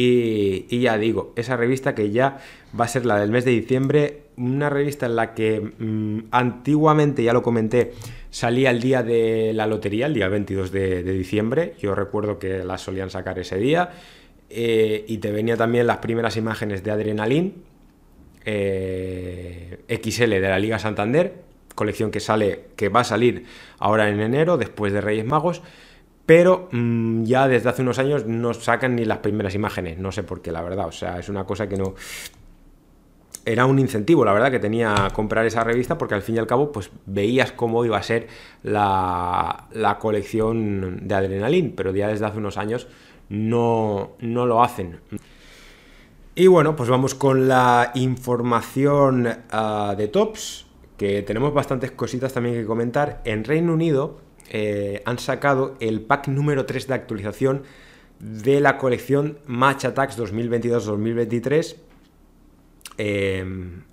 Y, 0.00 0.78
ya 0.78 0.96
digo, 0.96 1.32
esa 1.34 1.56
revista 1.56 1.96
que 1.96 2.12
ya 2.12 2.38
va 2.78 2.84
a 2.84 2.88
ser 2.88 3.04
la 3.04 3.18
del 3.18 3.32
mes 3.32 3.44
de 3.44 3.50
diciembre, 3.50 4.22
una 4.36 4.70
revista 4.70 5.06
en 5.06 5.16
la 5.16 5.34
que 5.34 5.60
mm, 5.60 6.28
antiguamente, 6.30 7.24
ya 7.24 7.32
lo 7.32 7.42
comenté, 7.42 7.94
salía 8.30 8.70
el 8.70 8.80
día 8.80 9.02
de 9.02 9.50
la 9.52 9.66
lotería, 9.66 10.06
el 10.06 10.14
día 10.14 10.28
22 10.28 10.70
de, 10.70 11.02
diciembre, 11.02 11.74
yo 11.80 11.96
recuerdo 11.96 12.38
que 12.38 12.62
la 12.62 12.78
solían 12.78 13.10
sacar 13.10 13.40
ese 13.40 13.58
día, 13.58 13.90
eh, 14.50 15.04
y 15.08 15.18
te 15.18 15.32
venía 15.32 15.56
también 15.56 15.88
las 15.88 15.96
primeras 15.96 16.36
imágenes 16.36 16.84
de 16.84 16.92
Adrenalin, 16.92 17.54
eh, 18.44 19.80
XL 19.88 20.30
de 20.30 20.40
la 20.48 20.60
Liga 20.60 20.78
Santander, 20.78 21.42
colección 21.74 22.12
que 22.12 22.20
sale, 22.20 22.66
que 22.76 22.88
va 22.88 23.00
a 23.00 23.04
salir 23.04 23.46
ahora 23.80 24.08
en 24.08 24.20
enero, 24.20 24.58
después 24.58 24.92
de 24.92 25.00
Reyes 25.00 25.24
Magos, 25.24 25.60
pero 26.28 26.68
mm, 26.72 27.24
ya 27.24 27.48
desde 27.48 27.70
hace 27.70 27.80
unos 27.80 27.98
años 27.98 28.26
no 28.26 28.52
sacan 28.52 28.96
ni 28.96 29.06
las 29.06 29.16
primeras 29.16 29.54
imágenes, 29.54 29.96
no 29.96 30.12
sé 30.12 30.22
por 30.22 30.42
qué, 30.42 30.52
la 30.52 30.60
verdad, 30.60 30.86
o 30.86 30.92
sea, 30.92 31.18
es 31.18 31.30
una 31.30 31.44
cosa 31.44 31.66
que 31.70 31.78
no... 31.78 31.94
Era 33.46 33.64
un 33.64 33.78
incentivo, 33.78 34.26
la 34.26 34.34
verdad, 34.34 34.50
que 34.50 34.58
tenía 34.58 35.08
comprar 35.14 35.46
esa 35.46 35.64
revista 35.64 35.96
porque 35.96 36.14
al 36.14 36.20
fin 36.20 36.34
y 36.34 36.38
al 36.38 36.46
cabo, 36.46 36.70
pues 36.70 36.90
veías 37.06 37.52
cómo 37.52 37.82
iba 37.86 37.96
a 37.96 38.02
ser 38.02 38.26
la, 38.62 39.68
colección 39.98 41.08
de 41.08 41.14
Adrenalin, 41.14 41.72
pero 41.74 41.94
ya 41.94 42.08
desde 42.08 42.26
hace 42.26 42.36
unos 42.36 42.58
años 42.58 42.88
no, 43.30 44.10
no 44.20 44.44
lo 44.44 44.62
hacen. 44.62 45.00
Y 46.34 46.46
bueno, 46.46 46.76
pues 46.76 46.90
vamos 46.90 47.14
con 47.14 47.48
la 47.48 47.90
información 47.94 49.30
ah, 49.50 49.94
de 49.96 50.08
tops, 50.08 50.66
que 50.98 51.22
tenemos 51.22 51.54
bastantes 51.54 51.92
cositas 51.92 52.34
también 52.34 52.54
que 52.54 52.66
comentar. 52.66 53.22
En 53.24 53.44
Reino 53.44 53.72
Unido 53.72 54.27
eh, 54.50 55.02
han 55.04 55.18
sacado 55.18 55.76
el 55.80 56.00
pack 56.00 56.28
número 56.28 56.66
3 56.66 56.88
de 56.88 56.94
actualización 56.94 57.62
de 58.18 58.60
la 58.60 58.78
colección 58.78 59.38
Match 59.46 59.84
Attacks 59.84 60.18
2022-2023. 60.18 61.76
Eh, 63.00 63.44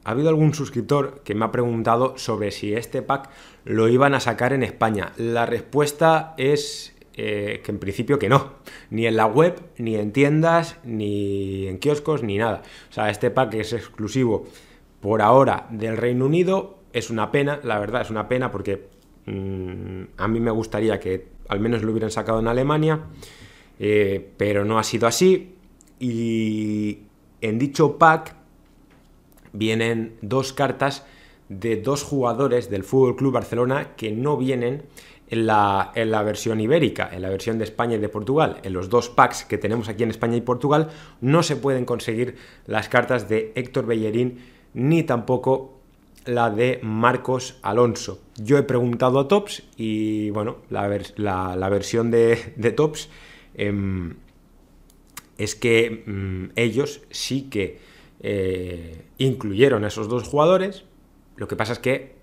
ha 0.04 0.12
habido 0.12 0.30
algún 0.30 0.56
suscriptor 0.56 1.22
que 1.24 1.36
me 1.36 1.46
ha 1.46 1.52
preguntado 1.52 2.18
sobre 2.18 2.52
si 2.52 2.74
este 2.74 3.04
pack 3.04 3.30
lo 3.64 3.88
iban 3.88 4.16
a 4.16 4.20
sacar 4.20 4.54
en 4.54 4.64
España. 4.64 5.14
La 5.18 5.46
respuesta 5.46 6.34
es 6.38 6.96
eh, 7.18 7.62
que 7.64 7.72
en 7.72 7.80
principio 7.80 8.20
que 8.20 8.30
no. 8.30 8.56
Ni 8.90 9.06
en 9.06 9.16
la 9.16 9.26
web, 9.26 9.62
ni 9.78 9.96
en 9.96 10.12
tiendas, 10.12 10.78
ni 10.84 11.68
en 11.68 11.78
kioscos, 11.78 12.24
ni 12.24 12.38
nada. 12.38 12.62
O 12.90 12.94
sea, 12.94 13.10
este 13.10 13.32
pack 13.32 13.54
es 13.54 13.74
exclusivo 13.74 14.48
por 15.00 15.22
ahora 15.22 15.68
del 15.70 15.98
Reino 15.98 16.26
Unido. 16.26 16.80
Es 16.92 17.10
una 17.10 17.32
pena, 17.32 17.60
la 17.64 17.80
verdad, 17.80 18.02
es 18.02 18.10
una 18.10 18.28
pena 18.28 18.52
porque 18.52 18.90
Mm, 19.26 20.04
a 20.18 20.28
mí 20.28 20.40
me 20.40 20.52
gustaría 20.52 21.00
que 21.00 21.28
al 21.48 21.60
menos 21.60 21.84
lo 21.84 21.92
hubieran 21.92 22.12
sacado 22.12 22.40
en 22.40 22.48
Alemania, 22.48 23.02
eh, 23.80 24.32
pero 24.38 24.66
no 24.66 24.80
ha 24.80 24.84
sido 24.84 25.08
así. 25.08 25.56
Y 26.00 27.00
en 27.42 27.60
dicho 27.60 27.98
pack 27.98 28.36
vienen 29.54 30.18
dos 30.22 30.54
cartas 30.54 31.06
de 31.50 31.78
dos 31.78 32.04
jugadores 32.04 32.70
del 32.70 32.84
Fútbol 32.84 33.16
Club 33.16 33.34
Barcelona 33.34 33.96
que 33.96 34.12
no 34.12 34.38
vienen 34.38 34.84
en 35.28 35.48
la, 35.48 35.92
en 35.96 36.12
la, 36.12 36.22
versión 36.22 36.60
ibérica, 36.60 37.10
en 37.12 37.22
la 37.22 37.30
versión 37.30 37.58
de 37.58 37.64
España 37.64 37.96
y 37.96 38.00
de 38.00 38.10
Portugal. 38.10 38.58
En 38.64 38.74
los 38.74 38.90
dos 38.90 39.10
packs 39.10 39.46
que 39.46 39.58
tenemos 39.58 39.90
aquí 39.90 40.04
en 40.04 40.12
España 40.12 40.36
y 40.36 40.42
Portugal 40.42 40.90
no 41.22 41.44
se 41.44 41.56
pueden 41.56 41.86
conseguir 41.86 42.36
las 42.68 42.90
cartas 42.90 43.28
de 43.28 43.52
Héctor 43.56 43.86
Bellerín 43.86 44.40
ni 44.74 45.04
tampoco 45.04 45.75
la 46.26 46.50
de 46.50 46.80
Marcos 46.82 47.58
Alonso. 47.62 48.20
Yo 48.38 48.58
he 48.58 48.64
preguntado 48.64 49.20
a 49.20 49.28
Tops 49.28 49.64
y 49.78 50.30
bueno, 50.32 50.58
la, 50.70 50.88
versión 50.88 52.12
de, 52.12 52.74
Tops 52.76 53.10
em, 53.54 54.16
es 55.38 55.56
que 55.56 56.04
mm, 56.06 56.52
ellos 56.56 57.02
sí 57.12 57.50
que 57.50 57.80
eh, 58.22 59.06
incluyeron 59.18 59.84
a 59.84 59.88
esos 59.88 60.08
dos 60.08 60.24
jugadores. 60.24 60.84
Lo 61.36 61.48
que 61.48 61.56
pasa 61.56 61.74
es 61.74 61.80
que 61.80 62.16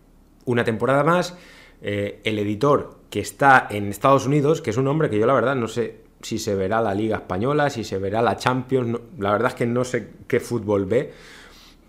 una 0.44 0.64
temporada 0.64 1.04
más, 1.04 1.36
eh, 1.80 2.20
el 2.24 2.38
editor 2.38 2.98
que 3.10 3.20
está 3.20 3.66
en 3.70 3.88
Estados 3.88 4.26
Unidos, 4.26 4.62
que 4.62 4.70
es 4.70 4.76
un 4.76 4.88
hombre 4.88 5.10
que 5.10 5.18
yo 5.18 5.26
la 5.26 5.34
verdad 5.34 5.54
no 5.54 5.68
sé 5.68 6.02
si 6.22 6.38
se 6.38 6.54
verá 6.54 6.80
la 6.80 6.94
Liga 6.94 7.16
Española, 7.16 7.68
si 7.70 7.84
se 7.84 7.98
verá 7.98 8.22
la 8.22 8.36
Champions. 8.36 9.00
la 9.18 9.32
verdad 9.32 9.48
es 9.48 9.54
que 9.54 9.66
no 9.66 9.84
sé 9.84 10.10
qué 10.26 10.40
fútbol 10.40 10.86
ve. 10.86 11.12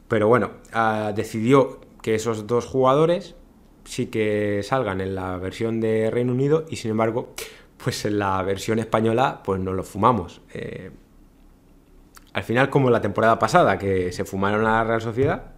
Pero 0.08 0.28
bueno, 0.28 0.52
ah, 0.74 1.14
decidió 1.16 1.80
que 2.04 2.14
esos 2.14 2.46
dos 2.46 2.66
jugadores 2.66 3.36
sí 3.86 4.08
que 4.08 4.62
salgan 4.62 5.02
en 5.02 5.16
la 5.16 5.38
versión 5.38 5.82
de 5.82 6.12
Reino 6.12 6.34
Unido 6.34 6.66
y 6.70 6.76
sin 6.76 6.92
embargo, 6.92 7.34
pues 7.84 8.06
en 8.06 8.20
la 8.20 8.42
versión 8.44 8.78
española, 8.78 9.42
pues 9.44 9.60
nos 9.60 9.74
lo 9.74 9.84
fumamos. 9.84 10.42
Eh, 10.54 10.92
al 12.34 12.44
final, 12.44 12.70
como 12.70 12.90
la 12.90 13.02
temporada 13.02 13.40
pasada, 13.40 13.78
que 13.80 14.12
se 14.12 14.26
fumaron 14.26 14.66
a 14.66 14.74
la 14.74 14.84
Real 14.84 15.02
Sociedad 15.02 15.52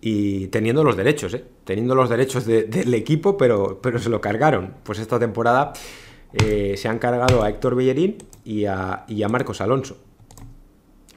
y 0.00 0.48
teniendo 0.48 0.82
los 0.82 0.96
derechos, 0.96 1.34
¿eh? 1.34 1.44
teniendo 1.64 1.94
los 1.94 2.08
derechos 2.08 2.46
del 2.46 2.94
equipo, 2.94 3.36
pero, 3.36 3.80
pero 3.82 3.98
se 3.98 4.08
lo 4.08 4.20
cargaron. 4.20 4.74
Pues 4.82 4.98
esta 4.98 5.18
temporada 5.18 5.72
eh, 6.32 6.74
se 6.76 6.88
han 6.88 6.98
cargado 6.98 7.42
a 7.42 7.50
Héctor 7.50 7.74
Bellerín 7.74 8.18
y 8.44 8.64
a, 8.64 9.04
y 9.08 9.22
a 9.22 9.28
Marcos 9.28 9.60
Alonso. 9.60 9.98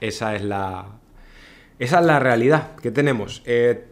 Esa 0.01 0.36
es 0.36 0.43
la, 0.43 1.00
esa 1.80 2.00
es 2.00 2.06
la 2.06 2.20
realidad 2.20 2.75
que 2.77 2.92
tenemos. 2.92 3.42
Eh, 3.46 3.86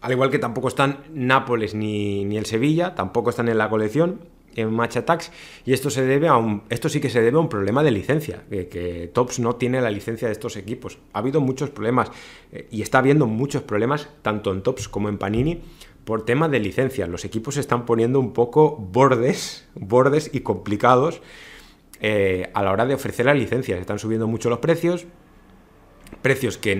al 0.00 0.12
igual 0.12 0.30
que 0.30 0.38
tampoco 0.38 0.68
están 0.68 1.04
Nápoles 1.12 1.74
ni, 1.74 2.24
ni, 2.24 2.38
el 2.38 2.46
Sevilla, 2.46 2.94
tampoco 2.94 3.30
están 3.30 3.48
en 3.48 3.58
la 3.58 3.68
colección 3.68 4.20
en 4.56 4.72
Match 4.72 4.96
Attacks. 4.96 5.30
Y 5.64 5.72
esto 5.72 5.90
se 5.90 6.04
debe 6.04 6.28
a 6.28 6.36
un, 6.36 6.62
esto 6.70 6.88
sí 6.88 7.00
que 7.00 7.10
se 7.10 7.20
debe 7.20 7.36
a 7.36 7.40
un 7.40 7.48
problema 7.48 7.82
de 7.82 7.90
licencia, 7.90 8.44
que, 8.48 9.10
Tops 9.12 9.38
no 9.38 9.56
tiene 9.56 9.80
la 9.80 9.90
licencia 9.90 10.28
de 10.28 10.32
estos 10.32 10.56
equipos. 10.56 10.98
Ha 11.12 11.18
habido 11.18 11.40
muchos 11.40 11.70
problemas 11.70 12.10
eh, 12.52 12.66
y 12.70 12.82
está 12.82 12.98
habiendo 12.98 13.26
muchos 13.26 13.62
problemas 13.62 14.08
tanto 14.22 14.52
en 14.52 14.62
Tops 14.62 14.88
como 14.88 15.08
en 15.08 15.18
Panini 15.18 15.62
por 16.04 16.24
tema 16.24 16.48
de 16.48 16.60
licencia. 16.60 17.06
Los 17.06 17.24
equipos 17.24 17.54
se 17.54 17.60
están 17.60 17.86
poniendo 17.86 18.20
un 18.20 18.32
poco 18.32 18.76
bordes, 18.76 19.68
bordes 19.74 20.30
y 20.32 20.40
complicados 20.40 21.20
eh, 22.00 22.50
a 22.54 22.62
la 22.62 22.72
hora 22.72 22.86
de 22.86 22.94
ofrecer 22.94 23.26
las 23.26 23.36
licencias. 23.36 23.78
Están 23.78 23.98
subiendo 23.98 24.26
mucho 24.26 24.48
los 24.50 24.58
precios, 24.58 25.06
precios 26.22 26.58
que, 26.58 26.72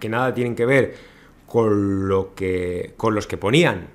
que 0.00 0.08
nada 0.08 0.34
tienen 0.34 0.54
que 0.54 0.66
ver 0.66 0.94
con, 1.46 2.08
lo 2.08 2.34
que, 2.34 2.94
con 2.96 3.14
los 3.14 3.26
que 3.26 3.36
ponían 3.36 3.88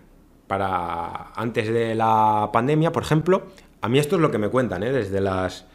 para 0.47 1.31
antes 1.35 1.67
de 1.71 1.93
la 1.93 2.49
pandemia, 2.51 2.91
por 2.91 3.03
ejemplo. 3.03 3.43
A 3.81 3.89
mí 3.89 3.99
esto 3.99 4.15
es 4.15 4.21
lo 4.21 4.31
que 4.31 4.37
me 4.37 4.49
cuentan, 4.49 4.81
¿eh? 4.83 4.91
desde, 4.91 5.21
las, 5.21 5.65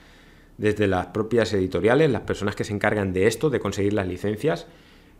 desde 0.58 0.86
las 0.86 1.06
propias 1.06 1.52
editoriales, 1.52 2.10
las 2.10 2.22
personas 2.22 2.56
que 2.56 2.64
se 2.64 2.72
encargan 2.72 3.12
de 3.12 3.26
esto, 3.26 3.50
de 3.50 3.60
conseguir 3.60 3.92
las 3.92 4.08
licencias, 4.08 4.66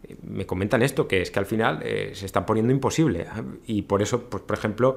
eh, 0.08 0.16
me 0.22 0.44
comentan 0.44 0.82
esto, 0.82 1.06
que 1.06 1.22
es 1.22 1.30
que 1.30 1.38
al 1.38 1.46
final 1.46 1.80
eh, 1.84 2.10
se 2.14 2.26
está 2.26 2.44
poniendo 2.44 2.72
imposible. 2.72 3.26
Y 3.66 3.82
por 3.82 4.02
eso, 4.02 4.28
pues, 4.28 4.42
por 4.42 4.56
ejemplo, 4.56 4.96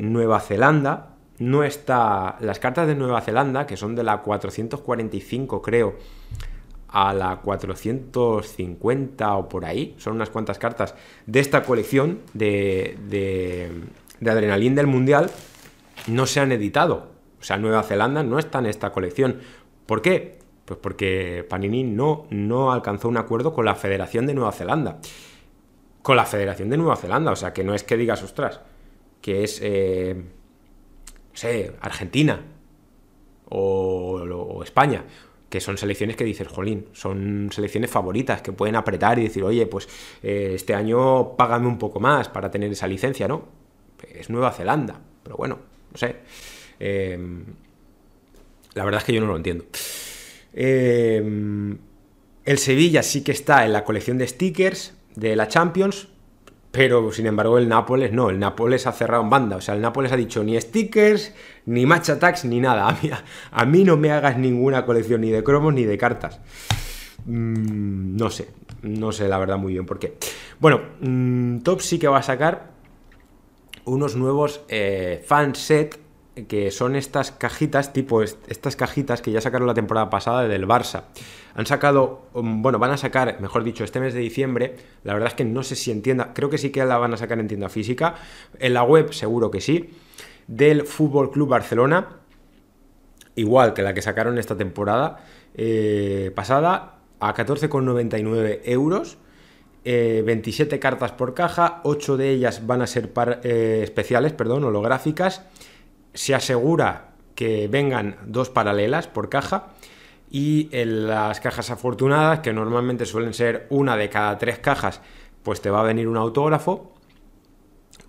Nueva 0.00 0.40
Zelanda 0.40 1.16
no 1.38 1.64
está... 1.64 2.36
Las 2.40 2.58
cartas 2.58 2.86
de 2.86 2.94
Nueva 2.94 3.20
Zelanda, 3.20 3.66
que 3.66 3.76
son 3.76 3.94
de 3.94 4.02
la 4.02 4.22
445 4.22 5.60
creo, 5.62 5.96
a 6.88 7.12
la 7.12 7.36
450 7.36 9.36
o 9.36 9.48
por 9.48 9.64
ahí, 9.64 9.94
son 9.98 10.16
unas 10.16 10.30
cuantas 10.30 10.58
cartas 10.58 10.94
de 11.26 11.40
esta 11.40 11.62
colección 11.62 12.20
de, 12.32 12.98
de, 13.08 13.70
de 14.20 14.30
Adrenalin 14.30 14.74
del 14.74 14.86
Mundial, 14.86 15.30
no 16.06 16.26
se 16.26 16.40
han 16.40 16.52
editado. 16.52 17.08
O 17.40 17.44
sea, 17.44 17.58
Nueva 17.58 17.82
Zelanda 17.82 18.22
no 18.22 18.38
está 18.38 18.58
en 18.58 18.66
esta 18.66 18.90
colección. 18.90 19.40
¿Por 19.86 20.02
qué? 20.02 20.38
Pues 20.64 20.78
porque 20.80 21.46
Panini 21.48 21.84
no, 21.84 22.26
no 22.30 22.72
alcanzó 22.72 23.08
un 23.08 23.16
acuerdo 23.16 23.52
con 23.52 23.64
la 23.64 23.74
Federación 23.74 24.26
de 24.26 24.34
Nueva 24.34 24.52
Zelanda. 24.52 24.98
Con 26.02 26.16
la 26.16 26.24
Federación 26.24 26.70
de 26.70 26.78
Nueva 26.78 26.96
Zelanda, 26.96 27.32
o 27.32 27.36
sea, 27.36 27.52
que 27.52 27.64
no 27.64 27.74
es 27.74 27.84
que 27.84 27.96
digas, 27.96 28.22
ostras, 28.22 28.60
que 29.20 29.44
es, 29.44 29.60
eh, 29.62 30.14
no 30.14 31.36
sé, 31.36 31.74
Argentina 31.80 32.40
o, 33.50 34.22
o 34.22 34.62
España 34.62 35.04
que 35.48 35.60
son 35.60 35.78
selecciones 35.78 36.16
que 36.16 36.24
dices, 36.24 36.46
jolín, 36.48 36.86
son 36.92 37.50
selecciones 37.52 37.90
favoritas 37.90 38.42
que 38.42 38.52
pueden 38.52 38.76
apretar 38.76 39.18
y 39.18 39.24
decir, 39.24 39.42
oye, 39.42 39.66
pues 39.66 39.88
eh, 40.22 40.52
este 40.54 40.74
año 40.74 41.36
págame 41.36 41.66
un 41.66 41.78
poco 41.78 42.00
más 42.00 42.28
para 42.28 42.50
tener 42.50 42.70
esa 42.70 42.86
licencia, 42.86 43.26
¿no? 43.26 43.48
Es 44.14 44.30
Nueva 44.30 44.52
Zelanda, 44.52 45.00
pero 45.22 45.36
bueno, 45.36 45.58
no 45.90 45.98
sé. 45.98 46.16
Em, 46.78 47.44
la 48.74 48.84
verdad 48.84 49.00
es 49.00 49.04
que 49.04 49.12
yo 49.14 49.20
no 49.20 49.26
lo 49.26 49.36
entiendo. 49.36 49.64
Em, 50.52 51.78
el 52.44 52.58
Sevilla 52.58 53.02
sí 53.02 53.22
que 53.22 53.32
está 53.32 53.64
en 53.64 53.72
la 53.72 53.84
colección 53.84 54.18
de 54.18 54.26
stickers 54.28 54.94
de 55.16 55.34
la 55.34 55.48
Champions, 55.48 56.08
pero 56.70 57.10
sin 57.12 57.26
embargo 57.26 57.58
el 57.58 57.68
Nápoles 57.68 58.12
no, 58.12 58.30
el 58.30 58.38
Nápoles 58.38 58.86
ha 58.86 58.92
cerrado 58.92 59.22
en 59.22 59.30
banda, 59.30 59.56
o 59.56 59.60
sea, 59.60 59.74
el 59.74 59.80
Nápoles 59.80 60.12
ha 60.12 60.16
dicho 60.16 60.44
ni 60.44 60.60
stickers, 60.60 61.34
ni 61.66 61.86
match 61.86 62.10
attacks, 62.10 62.44
ni 62.44 62.60
nada. 62.60 62.88
A 63.50 63.64
mí, 63.64 63.84
no 63.84 63.96
me 63.96 64.12
hagas 64.12 64.38
ninguna 64.38 64.84
colección 64.84 65.22
ni 65.22 65.30
de 65.30 65.42
cromos 65.42 65.72
ni 65.72 65.84
de 65.84 65.96
cartas. 65.96 66.40
Mm, 67.24 68.16
no 68.16 68.30
sé, 68.30 68.48
no 68.82 69.12
sé 69.12 69.28
la 69.28 69.38
verdad 69.38 69.56
muy 69.56 69.72
bien 69.72 69.86
por 69.86 69.98
qué. 69.98 70.16
Bueno, 70.60 70.80
mm, 71.00 71.58
Top 71.58 71.80
sí 71.80 71.98
que 71.98 72.08
va 72.08 72.18
a 72.18 72.22
sacar 72.22 72.70
unos 73.84 74.16
nuevos 74.16 74.60
eh, 74.68 75.24
fan 75.26 75.54
set 75.54 75.98
que 76.46 76.70
son 76.70 76.94
estas 76.94 77.32
cajitas, 77.32 77.92
tipo 77.92 78.22
estas 78.22 78.76
cajitas 78.76 79.22
que 79.22 79.32
ya 79.32 79.40
sacaron 79.40 79.66
la 79.66 79.74
temporada 79.74 80.10
pasada 80.10 80.46
del 80.46 80.66
Barça. 80.66 81.04
Han 81.54 81.66
sacado, 81.66 82.22
um, 82.34 82.62
bueno, 82.62 82.78
van 82.78 82.92
a 82.92 82.96
sacar, 82.96 83.40
mejor 83.40 83.64
dicho, 83.64 83.84
este 83.84 84.00
mes 84.00 84.14
de 84.14 84.20
diciembre, 84.20 84.76
la 85.04 85.14
verdad 85.14 85.28
es 85.28 85.34
que 85.34 85.44
no 85.44 85.62
sé 85.62 85.74
si 85.74 85.90
en 85.90 86.02
tienda, 86.02 86.32
creo 86.34 86.50
que 86.50 86.58
sí 86.58 86.70
que 86.70 86.84
la 86.84 86.98
van 86.98 87.14
a 87.14 87.16
sacar 87.16 87.40
en 87.40 87.48
tienda 87.48 87.68
física, 87.68 88.14
en 88.58 88.74
la 88.74 88.82
web 88.82 89.12
seguro 89.12 89.50
que 89.50 89.60
sí, 89.60 89.90
del 90.46 90.86
Fútbol 90.86 91.30
Club 91.30 91.48
Barcelona, 91.48 92.08
igual 93.34 93.74
que 93.74 93.82
la 93.82 93.94
que 93.94 94.02
sacaron 94.02 94.38
esta 94.38 94.56
temporada 94.56 95.24
eh, 95.54 96.30
pasada, 96.34 96.98
a 97.20 97.34
14,99 97.34 98.60
euros. 98.64 99.18
27 99.84 100.74
eh, 100.74 100.78
cartas 100.80 101.12
por 101.12 101.32
caja, 101.34 101.80
8 101.84 102.16
de 102.18 102.30
ellas 102.30 102.66
van 102.66 102.82
a 102.82 102.86
ser 102.86 103.10
eh, 103.42 103.80
especiales, 103.82 104.32
perdón, 104.32 104.64
holográficas 104.64 105.44
se 106.14 106.34
asegura 106.34 107.10
que 107.34 107.68
vengan 107.68 108.16
dos 108.26 108.50
paralelas 108.50 109.06
por 109.06 109.28
caja 109.28 109.68
y 110.30 110.68
en 110.72 111.06
las 111.06 111.40
cajas 111.40 111.70
afortunadas, 111.70 112.40
que 112.40 112.52
normalmente 112.52 113.06
suelen 113.06 113.32
ser 113.32 113.66
una 113.70 113.96
de 113.96 114.08
cada 114.08 114.36
tres 114.38 114.58
cajas, 114.58 115.00
pues 115.42 115.60
te 115.60 115.70
va 115.70 115.80
a 115.80 115.84
venir 115.84 116.08
un 116.08 116.16
autógrafo, 116.16 116.92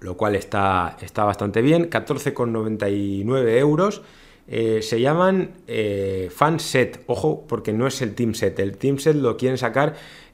lo 0.02 0.18
cual 0.18 0.36
está, 0.36 0.98
está 1.02 1.24
bastante 1.24 1.62
bien, 1.62 1.90
14,99 1.90 3.58
euros. 3.58 4.02
Eh, 4.48 4.82
se 4.82 5.00
llaman 5.00 5.52
eh, 5.68 6.30
fan 6.36 6.60
set, 6.60 7.04
ojo, 7.06 7.46
porque 7.48 7.72
no 7.72 7.86
es 7.86 8.02
el 8.02 8.16
team 8.16 8.34
set, 8.34 8.60
el 8.60 8.78
team 8.78 8.98
set 8.98 9.16
lo 9.16 9.38
quieren 9.38 9.60
sacar 9.60 9.94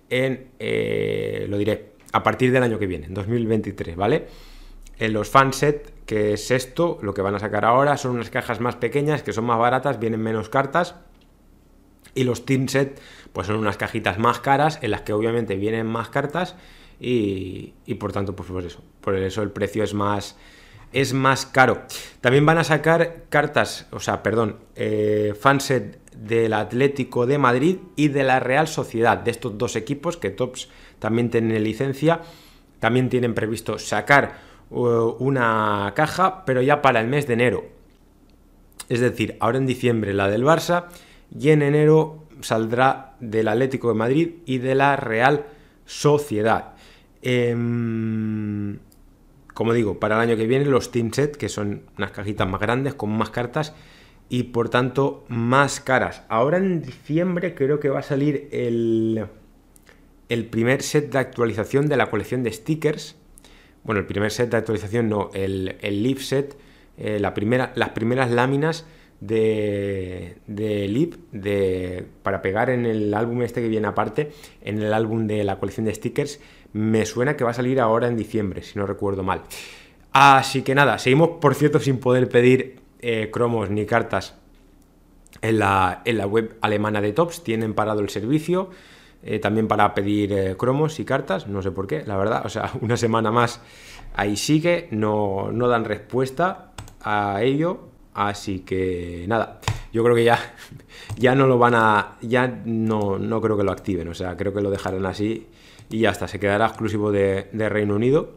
en, 0.10 0.52
eh, 0.58 1.48
lo 1.50 1.58
diré, 1.58 1.92
a 2.14 2.24
partir 2.24 2.52
del 2.54 2.64
año 2.64 2.80
que 2.80 2.88
viene, 2.88 3.08
en 3.08 3.14
2023, 3.14 3.98
¿vale? 3.98 4.26
En 4.98 5.14
los 5.14 5.30
fan 5.30 5.54
set 5.54 5.96
que 6.06 6.34
es 6.34 6.52
esto, 6.52 7.00
lo 7.02 7.14
que 7.14 7.22
van 7.22 7.36
a 7.36 7.40
sacar 7.40 7.66
ahora, 7.66 7.98
son 7.98 8.12
unas 8.12 8.30
cajas 8.30 8.60
más 8.60 8.76
pequeñas 8.76 9.24
que 9.24 9.34
son 9.34 9.46
más 9.46 9.58
baratas, 9.58 10.00
vienen 10.00 10.22
menos 10.22 10.50
cartas. 10.50 10.96
Y 12.14 12.24
los 12.24 12.46
team 12.46 12.68
set, 12.68 13.02
pues 13.34 13.48
son 13.48 13.58
unas 13.58 13.78
cajitas 13.78 14.20
más 14.20 14.40
caras, 14.40 14.80
en 14.82 14.92
las 14.92 15.02
que 15.02 15.14
obviamente 15.14 15.56
vienen 15.56 15.88
más 15.88 16.10
cartas. 16.10 16.56
Y, 17.00 17.74
por 18.00 18.14
tanto, 18.14 18.36
pues, 18.36 18.50
pues, 18.50 18.66
eso. 18.66 18.82
Por 19.02 19.18
eso 19.18 19.42
el 19.42 19.52
precio 19.52 19.84
es 19.84 19.94
más, 19.94 20.38
es 20.94 21.14
más 21.14 21.46
caro. 21.46 21.84
También 22.22 22.46
van 22.46 22.58
a 22.58 22.64
sacar 22.64 23.24
cartas, 23.30 23.88
o 23.92 24.00
sea, 24.00 24.24
perdón, 24.24 24.60
eh, 24.76 25.34
fanset 25.38 26.00
del 26.16 26.54
Atlético 26.54 27.26
de 27.26 27.38
Madrid 27.38 27.78
y 27.98 28.08
de 28.08 28.24
la 28.24 28.40
Real 28.40 28.70
Sociedad, 28.70 29.18
de 29.18 29.32
estos 29.32 29.58
dos 29.58 29.76
equipos 29.76 30.16
que 30.16 30.30
Tops 30.30 30.70
también 31.00 31.30
tienen 31.30 31.62
licencia. 31.64 32.22
También 32.80 33.10
tienen 33.10 33.34
previsto 33.34 33.78
sacar 33.80 34.45
una 34.70 35.94
caja, 35.96 36.44
pero 36.46 36.62
ya 36.62 36.82
para 36.82 37.00
el 37.00 37.08
mes 37.08 37.28
de 37.28 37.34
enero. 37.34 37.66
Es 38.90 39.00
decir, 39.00 39.38
ahora 39.40 39.58
en 39.58 39.66
diciembre 39.66 40.14
la 40.14 40.30
del 40.30 40.44
Barça 40.44 40.86
y 41.38 41.50
en 41.50 41.62
enero 41.62 42.26
saldrá 42.42 43.16
del 43.20 43.48
Atlético 43.48 43.90
de 43.90 43.96
Madrid 43.96 44.30
y 44.46 44.60
de 44.60 44.76
la 44.76 44.96
Real 44.96 45.46
Sociedad. 45.86 46.74
Em, 47.22 48.80
como 49.54 49.74
digo, 49.74 50.00
para 50.00 50.16
el 50.16 50.30
año 50.30 50.38
que 50.38 50.48
viene 50.48 50.66
los 50.66 50.92
Team 50.92 51.12
Set, 51.14 51.38
que 51.38 51.50
son 51.50 51.84
unas 51.98 52.12
cajitas 52.12 52.48
más 52.48 52.62
grandes 52.62 52.94
con 52.94 53.10
más 53.12 53.30
cartas 53.30 53.74
y 54.30 54.44
por 54.44 54.70
tanto 54.70 55.26
más 55.28 55.80
caras. 55.80 56.24
Ahora 56.30 56.58
en 56.58 56.82
diciembre 56.82 57.56
creo 57.56 57.80
que 57.80 57.90
va 57.90 58.00
a 58.00 58.04
salir 58.04 58.50
el, 58.52 59.28
el 60.30 60.46
primer 60.46 60.82
set 60.82 61.12
de 61.12 61.20
actualización 61.20 61.88
de 61.88 61.98
la 61.98 62.10
colección 62.10 62.44
de 62.44 62.52
stickers 62.52 63.16
bueno, 63.86 64.02
el 64.02 64.08
primer 64.08 64.32
set 64.32 64.52
de 64.52 64.58
actualización 64.58 65.08
no, 65.08 65.30
el, 65.34 65.78
el 65.82 66.04
leaf 66.04 66.22
set, 66.22 66.58
eh, 66.98 67.20
las 67.20 67.32
primeras 67.32 68.32
láminas 68.32 68.86
de, 69.20 70.38
de 70.48 70.88
Leaf 70.88 71.16
de, 71.32 72.06
para 72.24 72.42
pegar 72.42 72.70
en 72.70 72.86
el 72.86 73.14
álbum 73.14 73.42
este 73.42 73.62
que 73.62 73.68
viene 73.68 73.88
aparte, 73.88 74.32
en 74.62 74.82
el 74.82 74.94
álbum 74.94 75.28
de 75.28 75.44
la 75.44 75.58
colección 75.60 75.86
de 75.86 75.94
stickers, 75.94 76.40
me 76.74 77.06
suena 77.06 77.36
que 77.36 77.44
va 77.44 77.52
a 77.52 77.54
salir 77.54 77.80
ahora 77.80 78.08
en 78.08 78.18
diciembre, 78.18 78.62
si 78.62 78.78
no 78.78 78.86
recuerdo 78.86 79.24
mal. 79.24 79.42
Así 80.12 80.62
que 80.62 80.76
nada, 80.76 80.98
seguimos 80.98 81.30
por 81.42 81.56
cierto 81.56 81.80
sin 81.80 82.00
poder 82.00 82.30
pedir 82.30 82.80
eh, 83.00 83.30
cromos 83.32 83.70
ni 83.70 83.86
cartas 83.86 84.36
en 85.42 85.60
la, 85.60 86.02
en 86.06 86.18
la 86.18 86.28
web 86.28 86.58
alemana 86.62 87.02
de 87.02 87.12
Tops 87.14 87.44
tienen 87.44 87.74
parado 87.74 88.00
el 88.00 88.10
servicio. 88.10 88.70
Eh, 89.28 89.40
también 89.40 89.68
para 89.68 89.92
pedir 89.96 90.32
eh, 90.34 90.56
cromos 90.56 91.00
y 91.00 91.04
cartas, 91.04 91.48
no 91.48 91.64
sé 91.64 91.72
por 91.72 91.88
qué, 91.88 92.04
la 92.06 92.16
verdad, 92.16 92.46
o 92.46 92.50
sea, 92.50 92.72
una 92.82 92.96
semana 92.96 93.32
más 93.32 93.60
ahí 94.14 94.38
sigue, 94.38 94.88
no, 94.92 95.52
no 95.52 95.68
dan 95.68 95.84
respuesta 95.84 96.74
a 97.02 97.42
ello, 97.42 97.90
así 98.14 98.60
que 98.60 99.26
nada, 99.28 99.62
yo 99.92 100.04
creo 100.04 100.16
que 100.16 100.26
ya, 100.26 100.38
ya 101.18 101.34
no 101.34 101.48
lo 101.48 101.58
van 101.58 101.74
a, 101.74 102.18
ya 102.22 102.48
no, 102.66 103.18
no 103.18 103.42
creo 103.42 103.58
que 103.58 103.64
lo 103.64 103.72
activen, 103.72 104.08
o 104.10 104.14
sea, 104.14 104.38
creo 104.38 104.54
que 104.54 104.62
lo 104.62 104.70
dejarán 104.70 105.08
así 105.08 105.48
y 105.90 106.02
ya 106.02 106.12
está, 106.12 106.28
se 106.28 106.40
quedará 106.40 106.68
exclusivo 106.68 107.12
de, 107.12 107.50
Reino 107.52 107.96
Unido 107.96 108.36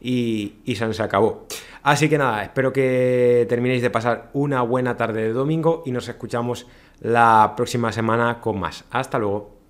y, 0.00 0.54
y 0.64 0.74
se 0.74 1.02
acabó. 1.04 1.46
Así 1.84 2.08
que 2.08 2.18
nada, 2.18 2.42
espero 2.42 2.72
que 2.72 3.46
terminéis 3.48 3.80
de 3.80 3.90
pasar 3.90 4.30
una 4.32 4.62
buena 4.62 4.96
tarde 4.96 5.22
de 5.22 5.32
domingo 5.32 5.84
y 5.86 5.92
nos 5.92 6.08
escuchamos 6.08 6.66
la 6.98 7.54
próxima 7.56 7.92
semana 7.92 8.40
con 8.40 8.58
más. 8.58 8.84
Hasta 8.90 9.20
luego. 9.20 9.55